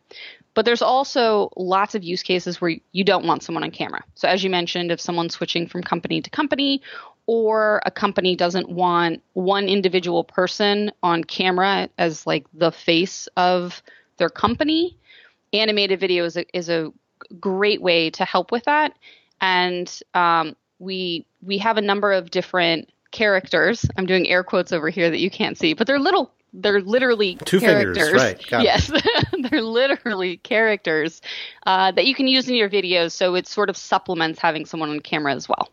But 0.58 0.66
there's 0.66 0.82
also 0.82 1.52
lots 1.56 1.94
of 1.94 2.04
use 2.04 2.24
cases 2.24 2.60
where 2.60 2.78
you 2.92 3.04
don't 3.04 3.28
want 3.28 3.44
someone 3.44 3.64
on 3.64 3.70
camera. 3.70 4.04
So, 4.16 4.28
as 4.28 4.44
you 4.44 4.50
mentioned, 4.50 4.92
if 4.92 5.00
someone's 5.00 5.36
switching 5.36 5.68
from 5.68 5.84
company 5.84 6.20
to 6.20 6.32
company, 6.32 6.82
or 7.28 7.80
a 7.86 7.92
company 7.92 8.36
doesn't 8.36 8.68
want 8.68 9.22
one 9.34 9.68
individual 9.68 10.24
person 10.24 10.92
on 11.04 11.24
camera 11.24 11.90
as 12.00 12.26
like 12.26 12.48
the 12.56 12.72
face 12.72 13.28
of 13.38 13.84
their 14.18 14.30
company, 14.30 14.98
animated 15.54 16.00
video 16.00 16.26
is 16.26 16.38
a, 16.38 16.58
is 16.58 16.70
a 16.70 16.92
great 17.40 17.84
way 17.84 18.10
to 18.10 18.26
help 18.26 18.52
with 18.52 18.64
that. 18.64 18.94
And 19.40 19.88
um, 20.16 20.56
we 20.80 21.28
we 21.44 21.60
have 21.60 21.78
a 21.78 21.82
number 21.82 22.14
of 22.14 22.32
different 22.32 22.92
characters. 23.12 23.86
I'm 23.96 24.08
doing 24.08 24.28
air 24.28 24.44
quotes 24.44 24.72
over 24.72 24.90
here 24.90 25.12
that 25.12 25.20
you 25.20 25.30
can't 25.30 25.56
see, 25.56 25.76
but 25.76 25.86
they're 25.86 26.00
little. 26.00 26.32
They're 26.60 26.82
literally 26.82 27.36
Two 27.46 27.60
characters. 27.60 27.98
fingers, 27.98 28.22
right? 28.22 28.48
Got 28.50 28.64
yes, 28.64 28.92
they're 29.52 29.62
literally 29.62 30.38
characters 30.38 31.22
uh, 31.68 31.92
that 31.92 32.06
you 32.06 32.16
can 32.16 32.28
use 32.28 32.50
in 32.50 32.56
your 32.56 32.68
videos. 32.70 33.12
So 33.12 33.36
it 33.36 33.48
sort 33.48 33.70
of 33.70 33.78
supplements 33.78 34.40
having 34.40 34.66
someone 34.66 34.90
on 34.90 35.00
camera 35.00 35.34
as 35.36 35.48
well. 35.48 35.70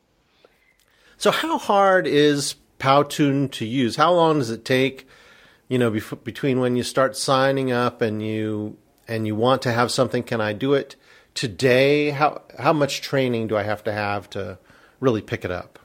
So 1.16 1.30
how 1.30 1.56
hard 1.58 2.06
is 2.06 2.56
Powtoon 2.78 3.50
to 3.52 3.64
use? 3.64 3.96
How 3.96 4.12
long 4.12 4.38
does 4.38 4.50
it 4.50 4.64
take? 4.64 5.08
You 5.68 5.78
know, 5.78 5.90
bef- 5.90 6.22
between 6.22 6.60
when 6.60 6.76
you 6.76 6.82
start 6.82 7.16
signing 7.16 7.72
up 7.72 8.02
and 8.02 8.22
you 8.22 8.76
and 9.08 9.26
you 9.26 9.34
want 9.34 9.62
to 9.62 9.72
have 9.72 9.90
something, 9.90 10.22
can 10.22 10.42
I 10.42 10.52
do 10.52 10.74
it 10.74 10.96
today? 11.32 12.10
How 12.10 12.42
how 12.58 12.74
much 12.74 13.00
training 13.00 13.46
do 13.46 13.56
I 13.56 13.62
have 13.62 13.82
to 13.84 13.92
have 13.92 14.28
to 14.30 14.58
really 15.00 15.22
pick 15.22 15.46
it 15.46 15.50
up? 15.50 15.78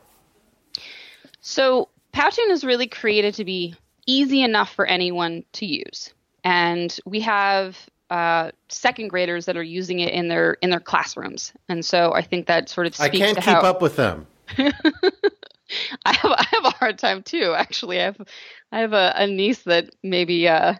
So 1.39 1.87
Powtoon 2.13 2.49
is 2.49 2.65
really 2.65 2.87
created 2.87 3.35
to 3.35 3.45
be 3.45 3.75
easy 4.09 4.41
enough 4.41 4.73
for 4.73 4.85
anyone 4.85 5.43
to 5.53 5.65
use, 5.65 6.13
and 6.43 6.99
we 7.05 7.19
have 7.21 7.77
uh, 8.09 8.51
second 8.69 9.09
graders 9.09 9.45
that 9.45 9.55
are 9.55 9.63
using 9.63 9.99
it 9.99 10.13
in 10.13 10.27
their 10.27 10.53
in 10.61 10.69
their 10.69 10.79
classrooms, 10.79 11.53
and 11.67 11.85
so 11.85 12.13
I 12.13 12.21
think 12.21 12.47
that 12.47 12.69
sort 12.69 12.87
of 12.87 12.95
speaks 12.95 13.15
I 13.15 13.17
can't 13.17 13.35
to 13.35 13.41
keep 13.41 13.49
how 13.49 13.61
up 13.61 13.81
with 13.81 13.95
them. 13.95 14.27
I 14.57 16.13
have 16.13 16.31
I 16.31 16.47
have 16.51 16.65
a 16.65 16.71
hard 16.71 16.97
time 16.97 17.23
too. 17.23 17.53
Actually, 17.55 18.01
I 18.01 18.05
have 18.05 18.21
I 18.71 18.79
have 18.79 18.93
a, 18.93 19.13
a 19.15 19.27
niece 19.27 19.63
that 19.63 19.89
maybe 20.01 20.47
uh, 20.47 20.73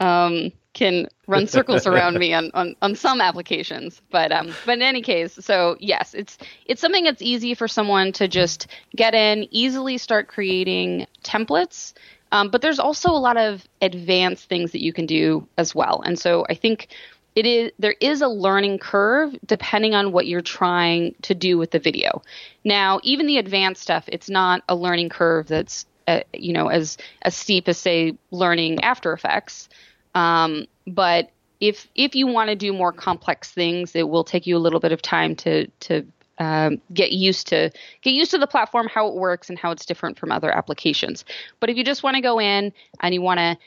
um, 0.00 0.52
can 0.72 1.08
run 1.26 1.46
circles 1.46 1.86
around 1.86 2.18
me 2.18 2.32
on, 2.32 2.50
on, 2.54 2.76
on 2.80 2.94
some 2.94 3.20
applications. 3.20 4.00
But 4.10 4.32
um, 4.32 4.54
but 4.64 4.72
in 4.72 4.82
any 4.82 5.02
case, 5.02 5.38
so 5.40 5.76
yes, 5.80 6.14
it's 6.14 6.38
it's 6.66 6.80
something 6.80 7.04
that's 7.04 7.22
easy 7.22 7.54
for 7.54 7.68
someone 7.68 8.12
to 8.12 8.28
just 8.28 8.66
get 8.96 9.14
in, 9.14 9.46
easily 9.50 9.98
start 9.98 10.28
creating 10.28 11.06
templates. 11.22 11.92
Um, 12.32 12.50
but 12.50 12.62
there's 12.62 12.78
also 12.78 13.10
a 13.10 13.18
lot 13.18 13.36
of 13.36 13.66
advanced 13.82 14.48
things 14.48 14.72
that 14.72 14.82
you 14.82 14.92
can 14.92 15.06
do 15.06 15.46
as 15.58 15.74
well. 15.74 16.02
And 16.04 16.18
so 16.18 16.46
I 16.48 16.54
think 16.54 16.88
it 17.34 17.46
is 17.46 17.70
there 17.78 17.96
is 18.00 18.22
a 18.22 18.28
learning 18.28 18.78
curve 18.78 19.36
depending 19.46 19.94
on 19.94 20.12
what 20.12 20.26
you're 20.26 20.40
trying 20.40 21.14
to 21.22 21.34
do 21.34 21.58
with 21.58 21.70
the 21.70 21.78
video. 21.78 22.22
Now, 22.64 23.00
even 23.02 23.26
the 23.26 23.38
advanced 23.38 23.82
stuff, 23.82 24.04
it's 24.08 24.28
not 24.28 24.62
a 24.68 24.74
learning 24.74 25.10
curve 25.10 25.46
that's 25.46 25.86
uh, 26.08 26.20
you 26.32 26.52
know 26.52 26.68
as 26.68 26.98
as 27.22 27.36
steep 27.36 27.68
as 27.68 27.78
say 27.78 28.16
learning 28.30 28.82
After 28.82 29.12
Effects. 29.12 29.68
Um, 30.14 30.66
but 30.86 31.30
if 31.60 31.88
if 31.94 32.14
you 32.14 32.26
want 32.26 32.50
to 32.50 32.56
do 32.56 32.72
more 32.72 32.92
complex 32.92 33.50
things, 33.52 33.94
it 33.94 34.08
will 34.08 34.24
take 34.24 34.46
you 34.46 34.56
a 34.56 34.58
little 34.58 34.80
bit 34.80 34.92
of 34.92 35.00
time 35.02 35.36
to 35.36 35.66
to 35.68 36.06
um, 36.40 36.80
get 36.92 37.12
used 37.12 37.46
to 37.48 37.70
get 38.02 38.14
used 38.14 38.32
to 38.32 38.38
the 38.38 38.46
platform, 38.46 38.88
how 38.88 39.06
it 39.08 39.14
works, 39.14 39.48
and 39.50 39.58
how 39.58 39.70
it's 39.70 39.86
different 39.86 40.18
from 40.18 40.32
other 40.32 40.50
applications. 40.50 41.24
But 41.60 41.70
if 41.70 41.76
you 41.76 41.84
just 41.84 42.02
want 42.02 42.16
to 42.16 42.20
go 42.22 42.40
in 42.40 42.72
and 43.00 43.14
you 43.14 43.22
want 43.22 43.38
to 43.38 43.58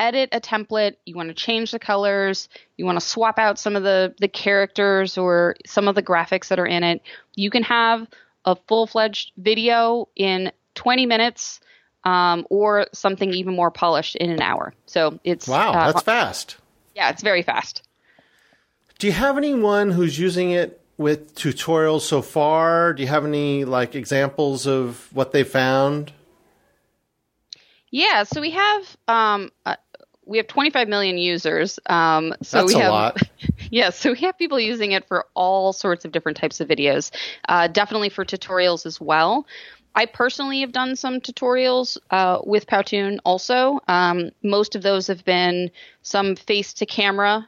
edit 0.00 0.30
a 0.32 0.40
template, 0.40 0.96
you 1.04 1.14
want 1.14 1.28
to 1.28 1.34
change 1.34 1.70
the 1.70 1.78
colors, 1.78 2.48
you 2.76 2.84
want 2.84 2.98
to 2.98 3.04
swap 3.06 3.38
out 3.38 3.58
some 3.58 3.76
of 3.76 3.82
the 3.84 4.14
the 4.18 4.28
characters 4.28 5.16
or 5.16 5.54
some 5.66 5.86
of 5.86 5.94
the 5.94 6.02
graphics 6.02 6.48
that 6.48 6.58
are 6.58 6.66
in 6.66 6.82
it, 6.82 7.02
you 7.36 7.50
can 7.50 7.62
have 7.62 8.08
a 8.44 8.56
full-fledged 8.66 9.30
video 9.36 10.08
in 10.16 10.50
20 10.74 11.06
minutes 11.06 11.60
um, 12.02 12.44
or 12.50 12.88
something 12.92 13.32
even 13.32 13.54
more 13.54 13.70
polished 13.70 14.16
in 14.16 14.30
an 14.30 14.40
hour. 14.40 14.74
So 14.86 15.20
it's 15.22 15.46
Wow, 15.46 15.72
uh, 15.72 15.92
that's 15.92 16.02
fast. 16.02 16.56
yeah, 16.96 17.10
it's 17.10 17.22
very 17.22 17.42
fast. 17.42 17.86
Do 18.98 19.06
you 19.06 19.12
have 19.12 19.36
anyone 19.36 19.90
who's 19.90 20.18
using 20.18 20.50
it 20.50 20.81
with 21.02 21.34
tutorials 21.34 22.02
so 22.02 22.22
far? 22.22 22.94
Do 22.94 23.02
you 23.02 23.08
have 23.08 23.24
any 23.24 23.64
like 23.64 23.94
examples 23.94 24.66
of 24.66 25.08
what 25.12 25.32
they 25.32 25.44
found? 25.44 26.12
Yeah, 27.90 28.22
so 28.22 28.40
we 28.40 28.52
have 28.52 28.96
um, 29.06 29.50
uh, 29.66 29.76
we 30.24 30.38
have 30.38 30.46
25 30.46 30.88
million 30.88 31.18
users. 31.18 31.78
Um, 31.86 32.34
so 32.42 32.58
That's 32.58 32.74
we 32.74 32.80
a 32.80 32.84
have 32.84 32.92
lot. 32.92 33.18
yeah, 33.70 33.90
so 33.90 34.12
we 34.12 34.20
have 34.20 34.38
people 34.38 34.58
using 34.58 34.92
it 34.92 35.06
for 35.06 35.26
all 35.34 35.72
sorts 35.72 36.04
of 36.04 36.12
different 36.12 36.38
types 36.38 36.60
of 36.60 36.68
videos. 36.68 37.10
Uh, 37.48 37.68
definitely 37.68 38.08
for 38.08 38.24
tutorials 38.24 38.86
as 38.86 39.00
well. 39.00 39.46
I 39.94 40.06
personally 40.06 40.60
have 40.60 40.72
done 40.72 40.96
some 40.96 41.20
tutorials 41.20 41.98
uh, 42.10 42.38
with 42.44 42.66
Powtoon 42.66 43.18
also. 43.24 43.80
Um, 43.88 44.30
most 44.42 44.74
of 44.74 44.82
those 44.82 45.06
have 45.08 45.24
been 45.24 45.70
some 46.00 46.34
face 46.34 46.72
to 46.74 46.86
camera, 46.86 47.46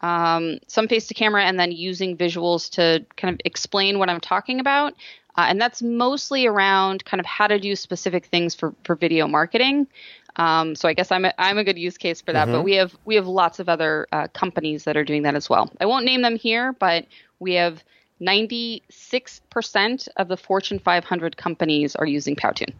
um, 0.00 0.58
some 0.66 0.88
face 0.88 1.06
to 1.08 1.14
camera, 1.14 1.44
and 1.44 1.58
then 1.58 1.72
using 1.72 2.16
visuals 2.16 2.70
to 2.70 3.04
kind 3.16 3.34
of 3.34 3.40
explain 3.44 3.98
what 3.98 4.08
I'm 4.08 4.20
talking 4.20 4.60
about. 4.60 4.94
Uh, 5.36 5.46
and 5.48 5.60
that's 5.60 5.82
mostly 5.82 6.46
around 6.46 7.04
kind 7.04 7.20
of 7.20 7.26
how 7.26 7.46
to 7.46 7.60
do 7.60 7.76
specific 7.76 8.26
things 8.26 8.56
for, 8.56 8.74
for 8.82 8.96
video 8.96 9.28
marketing. 9.28 9.86
Um, 10.34 10.74
so 10.74 10.88
I 10.88 10.94
guess 10.94 11.12
I'm 11.12 11.24
a, 11.24 11.34
I'm 11.38 11.58
a 11.58 11.64
good 11.64 11.78
use 11.78 11.96
case 11.98 12.20
for 12.20 12.32
that. 12.32 12.46
But 12.46 12.62
we 12.62 12.74
have 12.74 12.96
we 13.04 13.16
have 13.16 13.26
lots 13.26 13.58
of 13.58 13.68
other 13.68 14.06
uh, 14.12 14.28
companies 14.28 14.84
that 14.84 14.96
are 14.96 15.04
doing 15.04 15.22
that 15.22 15.34
as 15.34 15.48
well. 15.48 15.70
I 15.80 15.86
won't 15.86 16.04
name 16.04 16.22
them 16.22 16.36
here, 16.36 16.72
but 16.72 17.06
we 17.40 17.54
have 17.54 17.82
96% 18.20 20.08
of 20.16 20.28
the 20.28 20.36
Fortune 20.36 20.78
500 20.78 21.36
companies 21.36 21.96
are 21.96 22.06
using 22.06 22.36
Powtoon. 22.36 22.72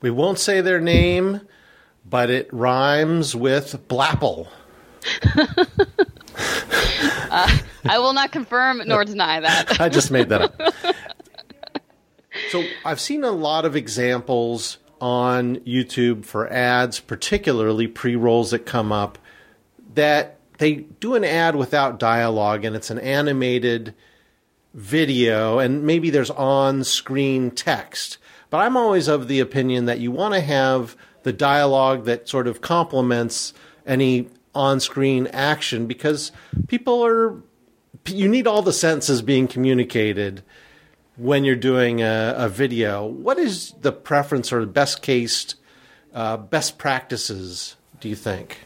We 0.00 0.10
won't 0.10 0.38
say 0.38 0.60
their 0.60 0.80
name, 0.80 1.40
but 2.08 2.30
it 2.30 2.52
rhymes 2.52 3.36
with 3.36 3.88
Blapple. 3.88 4.48
Uh, 7.30 7.58
I 7.88 8.00
will 8.00 8.12
not 8.12 8.32
confirm 8.32 8.82
nor 8.86 9.04
deny 9.04 9.38
that. 9.38 9.80
I 9.80 9.88
just 9.88 10.10
made 10.10 10.30
that 10.30 10.42
up. 10.42 10.74
so 12.50 12.64
I've 12.84 12.98
seen 12.98 13.22
a 13.22 13.30
lot 13.30 13.64
of 13.64 13.76
examples 13.76 14.78
on 15.00 15.56
YouTube 15.58 16.24
for 16.24 16.52
ads, 16.52 16.98
particularly 16.98 17.86
pre 17.86 18.16
rolls 18.16 18.50
that 18.50 18.66
come 18.66 18.90
up, 18.90 19.16
that 19.94 20.38
they 20.58 20.74
do 20.74 21.14
an 21.14 21.24
ad 21.24 21.56
without 21.56 21.98
dialogue 21.98 22.64
and 22.64 22.74
it's 22.74 22.90
an 22.90 22.98
animated 22.98 23.94
video 24.74 25.58
and 25.58 25.84
maybe 25.84 26.10
there's 26.10 26.30
on 26.30 26.84
screen 26.84 27.50
text. 27.50 28.18
But 28.50 28.58
I'm 28.58 28.76
always 28.76 29.08
of 29.08 29.28
the 29.28 29.40
opinion 29.40 29.86
that 29.86 30.00
you 30.00 30.10
want 30.10 30.34
to 30.34 30.40
have 30.40 30.96
the 31.22 31.32
dialogue 31.32 32.04
that 32.06 32.28
sort 32.28 32.46
of 32.46 32.60
complements 32.60 33.54
any 33.86 34.28
on 34.54 34.80
screen 34.80 35.26
action 35.28 35.86
because 35.86 36.32
people 36.68 37.04
are, 37.04 37.40
you 38.06 38.28
need 38.28 38.46
all 38.46 38.62
the 38.62 38.72
senses 38.72 39.22
being 39.22 39.46
communicated 39.46 40.42
when 41.16 41.44
you're 41.44 41.56
doing 41.56 42.02
a, 42.02 42.34
a 42.36 42.48
video. 42.48 43.06
What 43.06 43.38
is 43.38 43.74
the 43.80 43.92
preference 43.92 44.52
or 44.52 44.60
the 44.60 44.66
best 44.66 45.02
case, 45.02 45.54
uh, 46.14 46.36
best 46.38 46.78
practices, 46.78 47.76
do 48.00 48.08
you 48.08 48.16
think? 48.16 48.58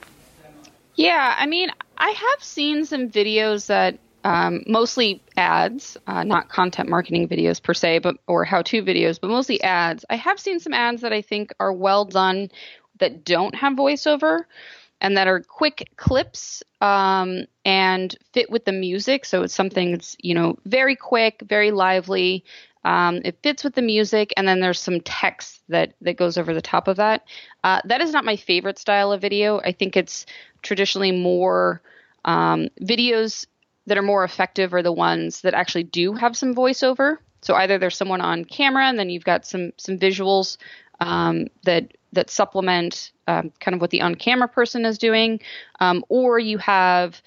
Yeah, 0.94 1.34
I 1.38 1.46
mean, 1.46 1.70
I 1.98 2.10
have 2.10 2.42
seen 2.42 2.84
some 2.84 3.10
videos 3.10 3.66
that 3.66 3.98
um, 4.24 4.62
mostly 4.66 5.20
ads, 5.36 5.96
uh, 6.06 6.24
not 6.24 6.48
content 6.48 6.88
marketing 6.88 7.28
videos 7.28 7.62
per 7.62 7.74
se, 7.74 7.98
but 7.98 8.16
or 8.26 8.44
how-to 8.44 8.82
videos, 8.82 9.20
but 9.20 9.28
mostly 9.28 9.62
ads. 9.62 10.04
I 10.08 10.16
have 10.16 10.40
seen 10.40 10.60
some 10.60 10.72
ads 10.72 11.02
that 11.02 11.12
I 11.12 11.20
think 11.20 11.52
are 11.60 11.72
well 11.72 12.04
done 12.04 12.50
that 13.00 13.24
don't 13.24 13.54
have 13.54 13.74
voiceover 13.74 14.44
and 15.04 15.18
that 15.18 15.28
are 15.28 15.40
quick 15.40 15.90
clips 15.96 16.62
um, 16.80 17.44
and 17.66 18.16
fit 18.32 18.48
with 18.48 18.64
the 18.64 18.72
music. 18.72 19.26
So 19.26 19.42
it's 19.42 19.54
something 19.54 19.92
that's 19.92 20.16
you 20.18 20.34
know 20.34 20.56
very 20.64 20.96
quick, 20.96 21.42
very 21.46 21.70
lively. 21.70 22.42
Um, 22.84 23.20
it 23.22 23.38
fits 23.42 23.62
with 23.64 23.74
the 23.74 23.82
music, 23.82 24.32
and 24.36 24.48
then 24.48 24.60
there's 24.60 24.80
some 24.80 25.00
text 25.02 25.60
that 25.68 25.92
that 26.00 26.16
goes 26.16 26.38
over 26.38 26.54
the 26.54 26.62
top 26.62 26.88
of 26.88 26.96
that. 26.96 27.26
Uh, 27.62 27.82
that 27.84 28.00
is 28.00 28.12
not 28.12 28.24
my 28.24 28.36
favorite 28.36 28.78
style 28.78 29.12
of 29.12 29.20
video. 29.20 29.60
I 29.60 29.72
think 29.72 29.94
it's 29.94 30.24
traditionally 30.62 31.12
more 31.12 31.82
um, 32.24 32.68
videos 32.80 33.46
that 33.86 33.98
are 33.98 34.02
more 34.02 34.24
effective 34.24 34.72
are 34.72 34.82
the 34.82 34.90
ones 34.90 35.42
that 35.42 35.52
actually 35.52 35.84
do 35.84 36.14
have 36.14 36.34
some 36.34 36.54
voiceover. 36.54 37.18
So 37.42 37.54
either 37.54 37.76
there's 37.76 37.98
someone 37.98 38.22
on 38.22 38.46
camera, 38.46 38.86
and 38.86 38.98
then 38.98 39.10
you've 39.10 39.24
got 39.24 39.44
some 39.44 39.72
some 39.76 39.98
visuals 39.98 40.56
um, 41.00 41.46
that 41.64 41.92
that 42.12 42.30
supplement 42.30 43.12
um, 43.26 43.52
kind 43.60 43.74
of 43.74 43.80
what 43.80 43.90
the 43.90 44.02
on 44.02 44.14
camera 44.14 44.48
person 44.48 44.84
is 44.84 44.98
doing, 44.98 45.40
um, 45.80 46.04
or 46.08 46.38
you 46.38 46.58
have 46.58 47.20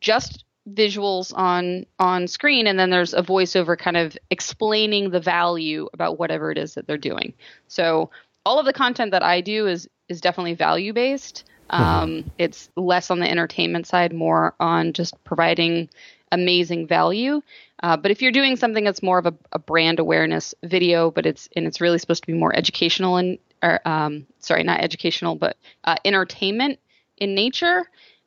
just 0.00 0.44
visuals 0.72 1.32
on 1.36 1.86
on 2.00 2.26
screen 2.26 2.66
and 2.66 2.76
then 2.76 2.90
there's 2.90 3.14
a 3.14 3.22
voiceover 3.22 3.78
kind 3.78 3.96
of 3.96 4.18
explaining 4.30 5.10
the 5.10 5.20
value 5.20 5.88
about 5.92 6.18
whatever 6.18 6.50
it 6.50 6.58
is 6.58 6.74
that 6.74 6.88
they're 6.88 6.98
doing. 6.98 7.32
So 7.68 8.10
all 8.44 8.58
of 8.58 8.66
the 8.66 8.72
content 8.72 9.10
that 9.10 9.22
i 9.22 9.40
do 9.40 9.66
is 9.66 9.88
is 10.08 10.20
definitely 10.20 10.54
value 10.54 10.92
based 10.92 11.44
Um, 11.70 12.10
mm-hmm. 12.10 12.28
It's 12.38 12.70
less 12.76 13.10
on 13.10 13.18
the 13.18 13.30
entertainment 13.30 13.86
side, 13.86 14.12
more 14.12 14.54
on 14.60 14.92
just 14.92 15.22
providing 15.24 15.88
amazing 16.32 16.86
value. 16.86 17.42
Uh, 17.82 17.96
but 17.96 18.10
if 18.10 18.22
you're 18.22 18.32
doing 18.32 18.56
something 18.56 18.84
that's 18.84 19.02
more 19.02 19.18
of 19.18 19.26
a, 19.26 19.34
a, 19.52 19.58
brand 19.58 19.98
awareness 19.98 20.54
video, 20.62 21.10
but 21.10 21.26
it's 21.26 21.48
and 21.54 21.66
it's 21.66 21.80
really 21.80 21.98
supposed 21.98 22.22
to 22.22 22.26
be 22.26 22.32
more 22.32 22.54
educational 22.56 23.16
and 23.16 23.38
or 23.62 23.86
um, 23.86 24.26
sorry, 24.38 24.62
not 24.62 24.80
educational, 24.80 25.34
but 25.34 25.56
uh, 25.84 25.96
entertainment 26.04 26.78
in 27.18 27.34
nature, 27.34 27.84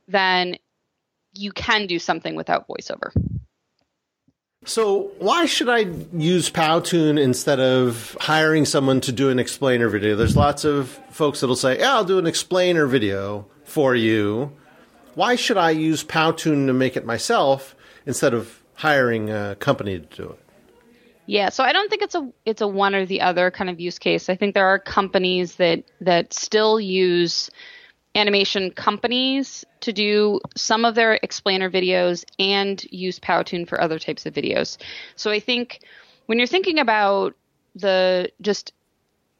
then 0.08 0.58
you 1.34 1.52
can 1.52 1.88
do 1.88 2.00
something 2.00 2.36
without 2.36 2.68
voiceover. 2.68 3.12
So 4.66 5.12
why 5.20 5.46
should 5.46 5.70
I 5.70 5.86
use 6.14 6.50
Powtoon 6.50 7.20
instead 7.20 7.60
of 7.60 8.18
hiring 8.20 8.66
someone 8.66 9.00
to 9.02 9.12
do 9.12 9.30
an 9.30 9.40
explainer 9.40 9.88
video? 9.88 10.16
There's 10.16 10.36
lots 10.36 10.66
of 10.66 10.90
folks 11.10 11.40
that'll 11.40 11.56
say, 11.56 11.80
"Yeah, 11.80 11.96
I'll 11.96 12.06
do 12.06 12.20
an 12.20 12.28
explainer 12.28 12.86
video 12.86 13.48
for 13.64 13.96
you." 13.96 14.52
Why 15.16 15.36
should 15.36 15.58
I 15.58 15.72
use 15.72 16.04
Powtoon 16.04 16.68
to 16.68 16.74
make 16.74 16.96
it 16.96 17.06
myself 17.06 17.76
instead 18.10 18.34
of 18.34 18.62
hiring 18.74 19.30
a 19.30 19.56
company 19.60 20.00
to 20.00 20.18
do 20.24 20.30
it? 20.32 20.40
Yeah, 21.28 21.50
so 21.50 21.64
I 21.64 21.72
don't 21.74 21.92
think 21.92 22.02
it's 22.02 22.16
a 22.16 22.28
it's 22.44 22.62
a 22.62 22.68
one 22.68 22.96
or 22.96 23.06
the 23.06 23.22
other 23.22 23.52
kind 23.52 23.70
of 23.70 23.80
use 23.80 24.00
case. 24.00 24.30
I 24.30 24.36
think 24.36 24.56
there 24.56 24.66
are 24.66 24.80
companies 24.80 25.56
that 25.56 25.84
that 26.02 26.34
still 26.34 26.80
use 26.80 27.52
animation 28.16 28.72
companies 28.72 29.64
to 29.82 29.94
do 29.94 30.42
some 30.58 30.86
of 30.86 30.96
their 30.96 31.20
explainer 31.22 31.70
videos 31.70 32.26
and 32.40 32.84
use 32.90 33.20
Powtoon 33.20 33.70
for 33.70 33.80
other 33.80 34.00
types 34.00 34.26
of 34.26 34.34
videos. 34.34 34.78
So 35.16 35.30
I 35.30 35.40
think 35.40 35.82
when 36.26 36.40
you're 36.40 36.48
thinking 36.48 36.80
about 36.80 37.36
the 37.76 38.32
just 38.42 38.74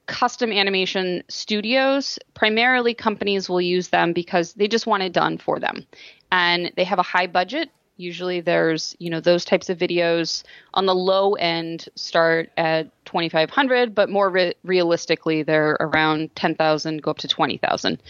custom 0.06 0.52
animation 0.52 1.24
studios, 1.28 2.20
primarily 2.36 2.94
companies 2.94 3.50
will 3.50 3.62
use 3.62 3.88
them 3.88 4.14
because 4.14 4.54
they 4.54 4.68
just 4.68 4.86
want 4.86 5.02
it 5.02 5.12
done 5.12 5.40
for 5.40 5.60
them. 5.60 5.88
And 6.32 6.72
they 6.76 6.84
have 6.84 7.00
a 7.00 7.04
high 7.04 7.26
budget 7.26 7.72
Usually 8.00 8.40
there's, 8.40 8.96
you 8.98 9.10
know, 9.10 9.20
those 9.20 9.44
types 9.44 9.70
of 9.70 9.78
videos 9.78 10.44
on 10.74 10.86
the 10.86 10.96
low 10.96 11.34
end 11.34 11.90
start 11.96 12.50
at 12.56 12.90
2500 13.04 13.94
but 13.94 14.10
more 14.10 14.30
re- 14.30 14.54
realistically 14.64 15.44
they're 15.44 15.76
around 15.82 16.34
10,000 16.36 17.02
go 17.02 17.12
up 17.12 17.18
to 17.18 17.28
20,000. 17.28 18.02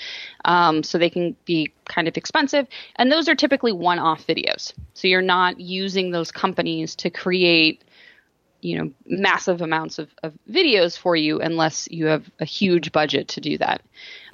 Um, 0.46 0.84
so 0.84 1.00
they 1.00 1.10
can 1.10 1.36
be 1.46 1.74
kind 1.86 2.08
of 2.08 2.18
expensive 2.18 2.68
and 2.98 3.12
those 3.12 3.28
are 3.28 3.34
typically 3.34 3.72
one-off 3.72 4.28
videos. 4.28 4.74
So 4.94 5.08
you're 5.08 5.24
not 5.24 5.60
using 5.60 6.12
those 6.12 6.32
companies 6.32 6.96
to 6.98 7.10
create 7.10 7.84
you 8.62 8.78
know 8.78 8.92
massive 9.08 9.62
amounts 9.62 9.98
of, 9.98 10.10
of 10.22 10.34
videos 10.48 10.96
for 10.96 11.16
you 11.16 11.42
unless 11.42 11.88
you 11.90 12.06
have 12.06 12.30
a 12.40 12.46
huge 12.46 12.92
budget 12.92 13.30
to 13.30 13.42
do 13.42 13.58
that. 13.58 13.82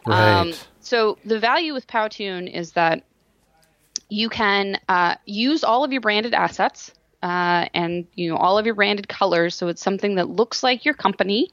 Right. 0.06 0.40
Um, 0.42 0.54
so 0.82 1.18
the 1.24 1.40
value 1.40 1.74
with 1.74 1.88
Powtoon 1.88 2.52
is 2.52 2.74
that 2.74 3.04
you 4.10 4.30
can 4.30 4.80
uh, 4.88 5.16
use 5.26 5.64
all 5.64 5.84
of 5.84 5.92
your 5.92 6.02
branded 6.02 6.34
assets 6.34 6.92
uh, 7.24 7.68
and 7.74 8.06
you 8.14 8.30
know 8.30 8.38
all 8.38 8.58
of 8.58 8.66
your 8.66 8.76
branded 8.76 9.08
colors, 9.08 9.56
so 9.56 9.68
it's 9.68 9.82
something 9.82 10.16
that 10.16 10.30
looks 10.30 10.62
like 10.62 10.86
your 10.86 10.94
company, 10.94 11.50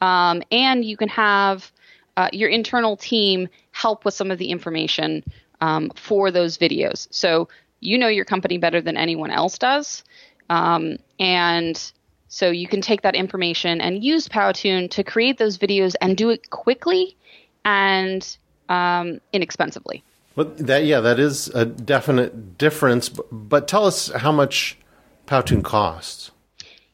um, 0.00 0.42
and 0.52 0.84
you 0.84 0.96
can 0.96 1.08
have 1.08 1.70
uh, 2.16 2.28
your 2.32 2.48
internal 2.48 2.96
team 2.96 3.48
help 3.72 4.04
with 4.04 4.14
some 4.14 4.30
of 4.30 4.38
the 4.38 4.50
information 4.50 5.24
um, 5.60 5.90
for 5.96 6.30
those 6.30 6.56
videos. 6.56 7.08
So 7.10 7.48
you 7.80 7.98
know 7.98 8.08
your 8.08 8.24
company 8.24 8.58
better 8.58 8.80
than 8.80 8.96
anyone 8.96 9.30
else 9.30 9.58
does, 9.58 10.04
um, 10.50 10.98
and 11.18 11.92
so 12.28 12.50
you 12.50 12.68
can 12.68 12.80
take 12.80 13.02
that 13.02 13.16
information 13.16 13.80
and 13.80 14.04
use 14.04 14.28
Powtoon 14.28 14.90
to 14.90 15.02
create 15.02 15.38
those 15.38 15.58
videos 15.58 15.96
and 16.00 16.16
do 16.16 16.30
it 16.30 16.50
quickly 16.50 17.16
and 17.64 18.36
um, 18.68 19.20
inexpensively. 19.32 20.04
Well, 20.38 20.52
that 20.58 20.84
yeah, 20.84 21.00
that 21.00 21.18
is 21.18 21.48
a 21.48 21.64
definite 21.64 22.56
difference. 22.58 23.08
But, 23.08 23.26
but 23.32 23.66
tell 23.66 23.84
us 23.84 24.08
how 24.08 24.30
much 24.30 24.78
Powtoon 25.26 25.64
costs. 25.64 26.30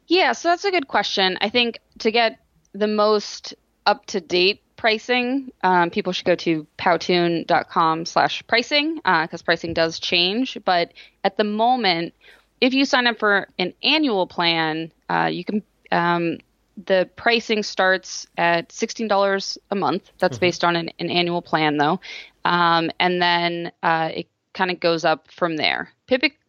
Yeah, 0.06 0.32
so 0.32 0.48
that's 0.48 0.64
a 0.64 0.70
good 0.70 0.88
question. 0.88 1.36
I 1.42 1.50
think 1.50 1.78
to 1.98 2.10
get 2.10 2.38
the 2.72 2.86
most 2.86 3.52
up 3.84 4.06
to 4.06 4.22
date 4.22 4.62
pricing, 4.76 5.52
um, 5.62 5.90
people 5.90 6.14
should 6.14 6.24
go 6.24 6.36
to 6.36 6.66
powtoon.com 6.78 8.06
slash 8.06 8.42
pricing 8.46 8.94
because 8.94 9.42
uh, 9.42 9.44
pricing 9.44 9.74
does 9.74 9.98
change. 9.98 10.56
But 10.64 10.94
at 11.22 11.36
the 11.36 11.44
moment, 11.44 12.14
if 12.62 12.72
you 12.72 12.86
sign 12.86 13.06
up 13.06 13.18
for 13.18 13.46
an 13.58 13.74
annual 13.82 14.26
plan, 14.26 14.90
uh, 15.10 15.28
you 15.30 15.44
can 15.44 15.62
um, 15.92 16.38
the 16.86 17.08
pricing 17.16 17.62
starts 17.62 18.26
at 18.36 18.70
$16 18.70 19.58
a 19.70 19.74
month. 19.74 20.10
That's 20.18 20.36
mm-hmm. 20.36 20.40
based 20.40 20.64
on 20.64 20.76
an, 20.76 20.90
an, 20.98 21.10
annual 21.10 21.42
plan, 21.42 21.76
though. 21.76 22.00
Um, 22.44 22.90
and 23.00 23.20
then 23.20 23.72
uh, 23.82 24.10
it 24.14 24.28
kind 24.52 24.70
of 24.70 24.80
goes 24.80 25.04
up 25.04 25.30
from 25.30 25.56
there. 25.56 25.90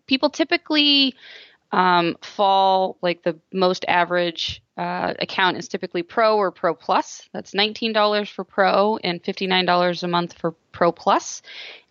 people 0.08 0.30
typically 0.30 1.16
um, 1.72 2.16
fall 2.22 2.98
like 3.02 3.24
the 3.24 3.38
most 3.52 3.84
average 3.88 4.62
uh, 4.78 5.14
account 5.20 5.58
is 5.58 5.68
typically 5.68 6.04
Pro 6.04 6.38
or 6.38 6.52
Pro 6.52 6.74
Plus. 6.74 7.28
That's 7.34 7.52
$19 7.54 8.30
for 8.30 8.44
Pro 8.44 8.98
and 9.04 9.24
$59 9.24 10.04
a 10.04 10.08
month 10.08 10.34
for 10.34 10.52
Pro 10.72 10.92
Plus. 10.92 11.42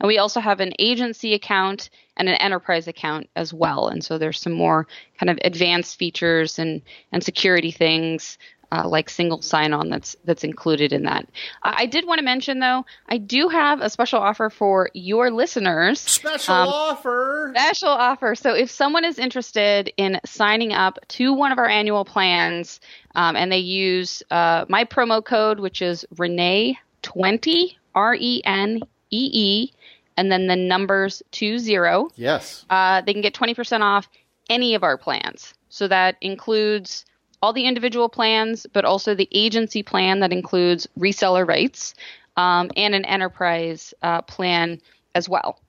And 0.00 0.06
we 0.06 0.18
also 0.18 0.40
have 0.40 0.60
an 0.60 0.72
agency 0.78 1.34
account 1.34 1.90
and 2.16 2.28
an 2.28 2.36
enterprise 2.36 2.86
account 2.88 3.28
as 3.36 3.52
well. 3.52 3.88
And 3.88 4.04
so 4.04 4.18
there's 4.18 4.40
some 4.40 4.52
more 4.52 4.86
kind 5.18 5.30
of 5.30 5.38
advanced 5.44 5.98
features 5.98 6.58
and, 6.58 6.82
and 7.12 7.24
security 7.24 7.70
things 7.70 8.38
uh, 8.74 8.88
like 8.88 9.08
single 9.08 9.40
sign-on 9.40 9.88
that's 9.88 10.16
that's 10.24 10.42
included 10.42 10.92
in 10.92 11.04
that. 11.04 11.28
I 11.62 11.86
did 11.86 12.06
want 12.06 12.18
to 12.18 12.24
mention 12.24 12.58
though, 12.58 12.84
I 13.08 13.18
do 13.18 13.48
have 13.48 13.80
a 13.80 13.88
special 13.88 14.18
offer 14.18 14.50
for 14.50 14.90
your 14.94 15.30
listeners. 15.30 16.00
Special 16.00 16.54
um, 16.54 16.68
offer. 16.68 17.52
Special 17.54 17.88
offer. 17.88 18.34
So 18.34 18.52
if 18.54 18.70
someone 18.70 19.04
is 19.04 19.18
interested 19.18 19.92
in 19.96 20.20
signing 20.24 20.72
up 20.72 20.98
to 21.08 21.32
one 21.32 21.52
of 21.52 21.58
our 21.58 21.68
annual 21.68 22.04
plans, 22.04 22.80
um, 23.14 23.36
and 23.36 23.52
they 23.52 23.58
use 23.58 24.22
uh, 24.30 24.64
my 24.68 24.84
promo 24.84 25.24
code, 25.24 25.60
which 25.60 25.80
is 25.80 26.04
Renee 26.16 26.76
twenty 27.02 27.78
R 27.94 28.16
E 28.18 28.42
N 28.44 28.80
E 29.10 29.30
E, 29.32 29.72
and 30.16 30.32
then 30.32 30.48
the 30.48 30.56
numbers 30.56 31.22
two 31.30 31.58
zero. 31.58 32.10
Yes. 32.16 32.64
Uh, 32.68 33.02
they 33.02 33.12
can 33.12 33.22
get 33.22 33.34
twenty 33.34 33.54
percent 33.54 33.82
off 33.82 34.08
any 34.50 34.74
of 34.74 34.82
our 34.82 34.98
plans. 34.98 35.54
So 35.68 35.88
that 35.88 36.16
includes 36.20 37.04
all 37.44 37.52
the 37.52 37.66
individual 37.66 38.08
plans, 38.08 38.66
but 38.72 38.86
also 38.86 39.14
the 39.14 39.28
agency 39.30 39.82
plan 39.82 40.20
that 40.20 40.32
includes 40.32 40.88
reseller 40.98 41.46
rights 41.46 41.94
um, 42.38 42.70
and 42.74 42.94
an 42.94 43.04
enterprise 43.04 43.92
uh, 44.00 44.22
plan 44.22 44.80
as 45.14 45.28
well. 45.28 45.60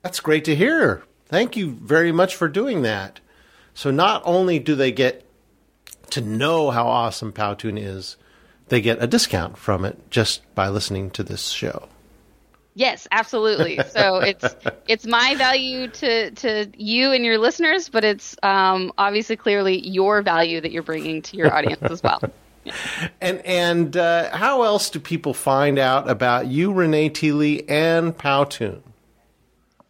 That's 0.00 0.18
great 0.20 0.46
to 0.46 0.56
hear. 0.56 1.02
Thank 1.26 1.58
you 1.58 1.72
very 1.72 2.10
much 2.10 2.34
for 2.34 2.48
doing 2.48 2.80
that. 2.82 3.20
So 3.74 3.90
not 3.90 4.22
only 4.24 4.58
do 4.58 4.74
they 4.74 4.92
get 4.92 5.26
to 6.08 6.22
know 6.22 6.70
how 6.70 6.86
awesome 6.86 7.34
Powtoon 7.34 7.78
is, 7.78 8.16
they 8.68 8.80
get 8.80 9.02
a 9.02 9.06
discount 9.06 9.58
from 9.58 9.84
it 9.84 10.10
just 10.10 10.42
by 10.54 10.70
listening 10.70 11.10
to 11.10 11.22
this 11.22 11.48
show. 11.48 11.90
Yes, 12.74 13.08
absolutely. 13.10 13.78
So 13.90 14.18
it's 14.18 14.44
it's 14.86 15.06
my 15.06 15.34
value 15.34 15.88
to 15.88 16.30
to 16.30 16.70
you 16.76 17.12
and 17.12 17.24
your 17.24 17.38
listeners, 17.38 17.88
but 17.88 18.04
it's 18.04 18.36
um, 18.42 18.92
obviously 18.98 19.36
clearly 19.36 19.86
your 19.86 20.22
value 20.22 20.60
that 20.60 20.70
you're 20.70 20.84
bringing 20.84 21.22
to 21.22 21.36
your 21.36 21.52
audience 21.52 21.82
as 21.82 22.02
well. 22.02 22.20
Yeah. 22.64 22.72
And 23.22 23.44
and 23.46 23.96
uh, 23.96 24.36
how 24.36 24.62
else 24.62 24.90
do 24.90 25.00
people 25.00 25.32
find 25.34 25.78
out 25.78 26.08
about 26.10 26.46
you, 26.46 26.72
Renee 26.72 27.08
Teeley, 27.10 27.64
and 27.68 28.16
Powtoon? 28.16 28.82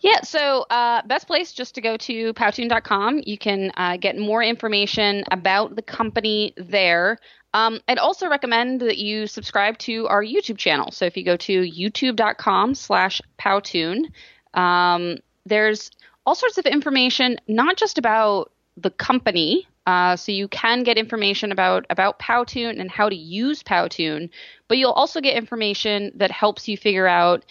Yeah, 0.00 0.22
so 0.22 0.64
uh, 0.70 1.02
best 1.06 1.26
place 1.26 1.52
just 1.52 1.74
to 1.74 1.82
go 1.82 1.96
to 1.98 2.32
powtoon.com. 2.32 3.22
You 3.26 3.36
can 3.36 3.70
uh, 3.76 3.98
get 3.98 4.16
more 4.16 4.42
information 4.42 5.24
about 5.30 5.76
the 5.76 5.82
company 5.82 6.54
there. 6.56 7.18
Um, 7.52 7.80
I'd 7.88 7.98
also 7.98 8.28
recommend 8.28 8.80
that 8.80 8.98
you 8.98 9.26
subscribe 9.26 9.76
to 9.78 10.06
our 10.08 10.22
YouTube 10.22 10.58
channel. 10.58 10.92
So 10.92 11.04
if 11.04 11.16
you 11.16 11.24
go 11.24 11.36
to 11.36 11.62
youtube.com 11.62 12.74
slash 12.74 13.20
Powtoon, 13.38 14.10
um, 14.54 15.18
there's 15.46 15.90
all 16.24 16.34
sorts 16.34 16.58
of 16.58 16.66
information, 16.66 17.38
not 17.48 17.76
just 17.76 17.98
about 17.98 18.52
the 18.76 18.90
company. 18.90 19.66
Uh, 19.86 20.14
so 20.14 20.30
you 20.30 20.46
can 20.46 20.84
get 20.84 20.98
information 20.98 21.50
about 21.50 21.86
about 21.90 22.18
Powtoon 22.18 22.78
and 22.80 22.90
how 22.90 23.08
to 23.08 23.16
use 23.16 23.62
Powtoon, 23.62 24.30
but 24.68 24.78
you'll 24.78 24.92
also 24.92 25.20
get 25.20 25.36
information 25.36 26.12
that 26.14 26.30
helps 26.30 26.68
you 26.68 26.76
figure 26.76 27.06
out 27.06 27.44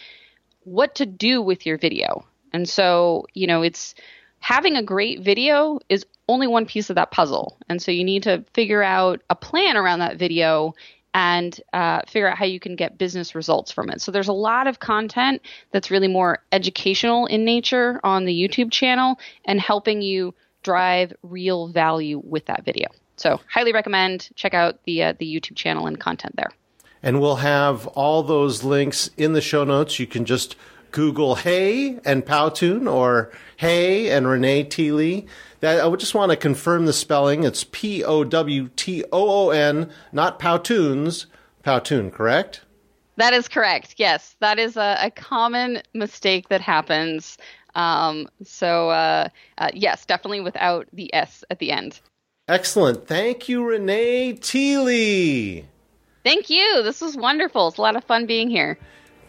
what 0.64 0.94
to 0.94 1.06
do 1.06 1.42
with 1.42 1.66
your 1.66 1.76
video. 1.76 2.24
And 2.52 2.68
so, 2.68 3.26
you 3.34 3.46
know, 3.46 3.62
it's 3.62 3.94
having 4.38 4.76
a 4.76 4.82
great 4.82 5.20
video 5.20 5.80
is 5.88 6.06
only 6.30 6.46
one 6.46 6.66
piece 6.66 6.90
of 6.90 6.96
that 6.96 7.10
puzzle. 7.10 7.58
And 7.68 7.82
so 7.82 7.90
you 7.90 8.04
need 8.04 8.22
to 8.22 8.44
figure 8.54 8.82
out 8.82 9.20
a 9.28 9.34
plan 9.34 9.76
around 9.76 9.98
that 9.98 10.16
video 10.16 10.74
and 11.12 11.60
uh, 11.72 12.02
figure 12.06 12.28
out 12.28 12.38
how 12.38 12.44
you 12.44 12.60
can 12.60 12.76
get 12.76 12.96
business 12.96 13.34
results 13.34 13.72
from 13.72 13.90
it. 13.90 14.00
So 14.00 14.12
there's 14.12 14.28
a 14.28 14.32
lot 14.32 14.66
of 14.66 14.78
content 14.78 15.42
that's 15.72 15.90
really 15.90 16.08
more 16.08 16.38
educational 16.52 17.26
in 17.26 17.44
nature 17.44 18.00
on 18.04 18.26
the 18.26 18.32
YouTube 18.32 18.70
channel 18.70 19.18
and 19.44 19.60
helping 19.60 20.02
you 20.02 20.34
drive 20.62 21.12
real 21.22 21.68
value 21.68 22.22
with 22.24 22.46
that 22.46 22.64
video. 22.64 22.88
So 23.16 23.40
highly 23.52 23.72
recommend 23.72 24.28
check 24.34 24.54
out 24.54 24.82
the 24.84 25.02
uh, 25.02 25.14
the 25.18 25.26
YouTube 25.26 25.56
channel 25.56 25.86
and 25.86 25.98
content 25.98 26.36
there. 26.36 26.50
And 27.02 27.20
we'll 27.20 27.36
have 27.36 27.86
all 27.88 28.22
those 28.22 28.62
links 28.62 29.10
in 29.16 29.32
the 29.32 29.40
show 29.40 29.64
notes. 29.64 29.98
You 29.98 30.06
can 30.06 30.24
just 30.24 30.54
Google 30.90 31.36
Hey 31.36 31.98
and 32.04 32.24
Powtoon 32.24 32.90
or 32.92 33.30
Hey 33.56 34.10
and 34.10 34.26
Renee 34.26 34.64
Teeley. 34.64 35.26
That 35.60 35.80
I 35.80 35.86
would 35.86 36.00
just 36.00 36.14
want 36.14 36.30
to 36.30 36.36
confirm 36.36 36.86
the 36.86 36.92
spelling. 36.92 37.44
It's 37.44 37.64
P 37.64 38.02
O 38.02 38.24
W 38.24 38.68
T 38.76 39.04
O 39.12 39.48
O 39.48 39.50
N, 39.50 39.90
not 40.12 40.38
Powtoons. 40.38 41.26
Powtoon, 41.62 42.12
correct? 42.12 42.62
That 43.16 43.34
is 43.34 43.48
correct. 43.48 43.96
Yes, 43.98 44.36
that 44.40 44.58
is 44.58 44.76
a, 44.76 44.96
a 45.02 45.10
common 45.10 45.82
mistake 45.92 46.48
that 46.48 46.62
happens. 46.62 47.36
Um, 47.74 48.28
so 48.42 48.90
uh, 48.90 49.28
uh, 49.58 49.70
yes, 49.74 50.06
definitely 50.06 50.40
without 50.40 50.88
the 50.92 51.12
S 51.14 51.44
at 51.50 51.58
the 51.58 51.70
end. 51.70 52.00
Excellent. 52.48 53.06
Thank 53.06 53.48
you, 53.48 53.64
Renee 53.64 54.32
Teeley. 54.40 55.64
Thank 56.24 56.50
you. 56.50 56.82
This 56.82 57.00
was 57.00 57.16
wonderful. 57.16 57.68
It's 57.68 57.78
a 57.78 57.82
lot 57.82 57.96
of 57.96 58.04
fun 58.04 58.26
being 58.26 58.50
here. 58.50 58.78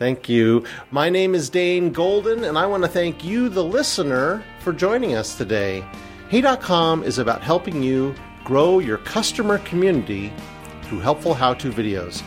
Thank 0.01 0.27
you. 0.27 0.63
My 0.89 1.11
name 1.11 1.35
is 1.35 1.51
Dane 1.51 1.91
Golden, 1.91 2.43
and 2.43 2.57
I 2.57 2.65
want 2.65 2.81
to 2.81 2.89
thank 2.89 3.23
you, 3.23 3.49
the 3.49 3.63
listener, 3.63 4.43
for 4.61 4.73
joining 4.73 5.13
us 5.13 5.37
today. 5.37 5.85
Hey.com 6.27 7.03
is 7.03 7.19
about 7.19 7.43
helping 7.43 7.83
you 7.83 8.15
grow 8.43 8.79
your 8.79 8.97
customer 8.97 9.59
community 9.59 10.33
through 10.85 11.01
helpful 11.01 11.35
how 11.35 11.53
to 11.53 11.69
videos. 11.69 12.21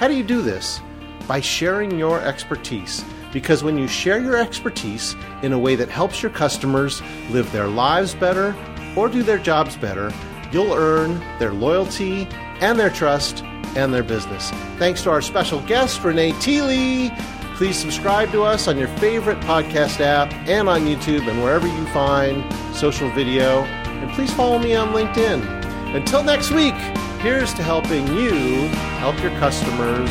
How 0.00 0.08
do 0.08 0.16
you 0.16 0.24
do 0.24 0.42
this? 0.42 0.80
By 1.28 1.38
sharing 1.38 1.96
your 1.96 2.20
expertise. 2.20 3.04
Because 3.32 3.62
when 3.62 3.78
you 3.78 3.86
share 3.86 4.18
your 4.18 4.36
expertise 4.36 5.14
in 5.44 5.52
a 5.52 5.58
way 5.58 5.76
that 5.76 5.88
helps 5.88 6.24
your 6.24 6.32
customers 6.32 7.00
live 7.30 7.52
their 7.52 7.68
lives 7.68 8.12
better 8.12 8.56
or 8.96 9.08
do 9.08 9.22
their 9.22 9.38
jobs 9.38 9.76
better, 9.76 10.12
you'll 10.50 10.72
earn 10.72 11.20
their 11.38 11.52
loyalty 11.52 12.26
and 12.60 12.76
their 12.76 12.90
trust 12.90 13.44
and 13.76 13.92
their 13.92 14.02
business. 14.02 14.50
Thanks 14.78 15.02
to 15.02 15.10
our 15.10 15.22
special 15.22 15.60
guest, 15.62 16.02
Renee 16.02 16.32
Teeley. 16.32 17.16
Please 17.56 17.76
subscribe 17.76 18.30
to 18.32 18.42
us 18.42 18.68
on 18.68 18.78
your 18.78 18.88
favorite 18.98 19.38
podcast 19.40 20.00
app 20.00 20.32
and 20.48 20.68
on 20.68 20.82
YouTube 20.82 21.28
and 21.28 21.42
wherever 21.42 21.66
you 21.66 21.86
find 21.88 22.42
social 22.74 23.10
video. 23.10 23.64
And 23.64 24.10
please 24.12 24.32
follow 24.32 24.58
me 24.58 24.74
on 24.74 24.94
LinkedIn. 24.94 25.94
Until 25.94 26.22
next 26.22 26.50
week, 26.50 26.74
here's 27.20 27.52
to 27.54 27.62
helping 27.62 28.06
you 28.16 28.68
help 28.98 29.20
your 29.22 29.32
customers 29.38 30.10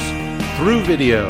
through 0.57 0.81
video. 0.83 1.27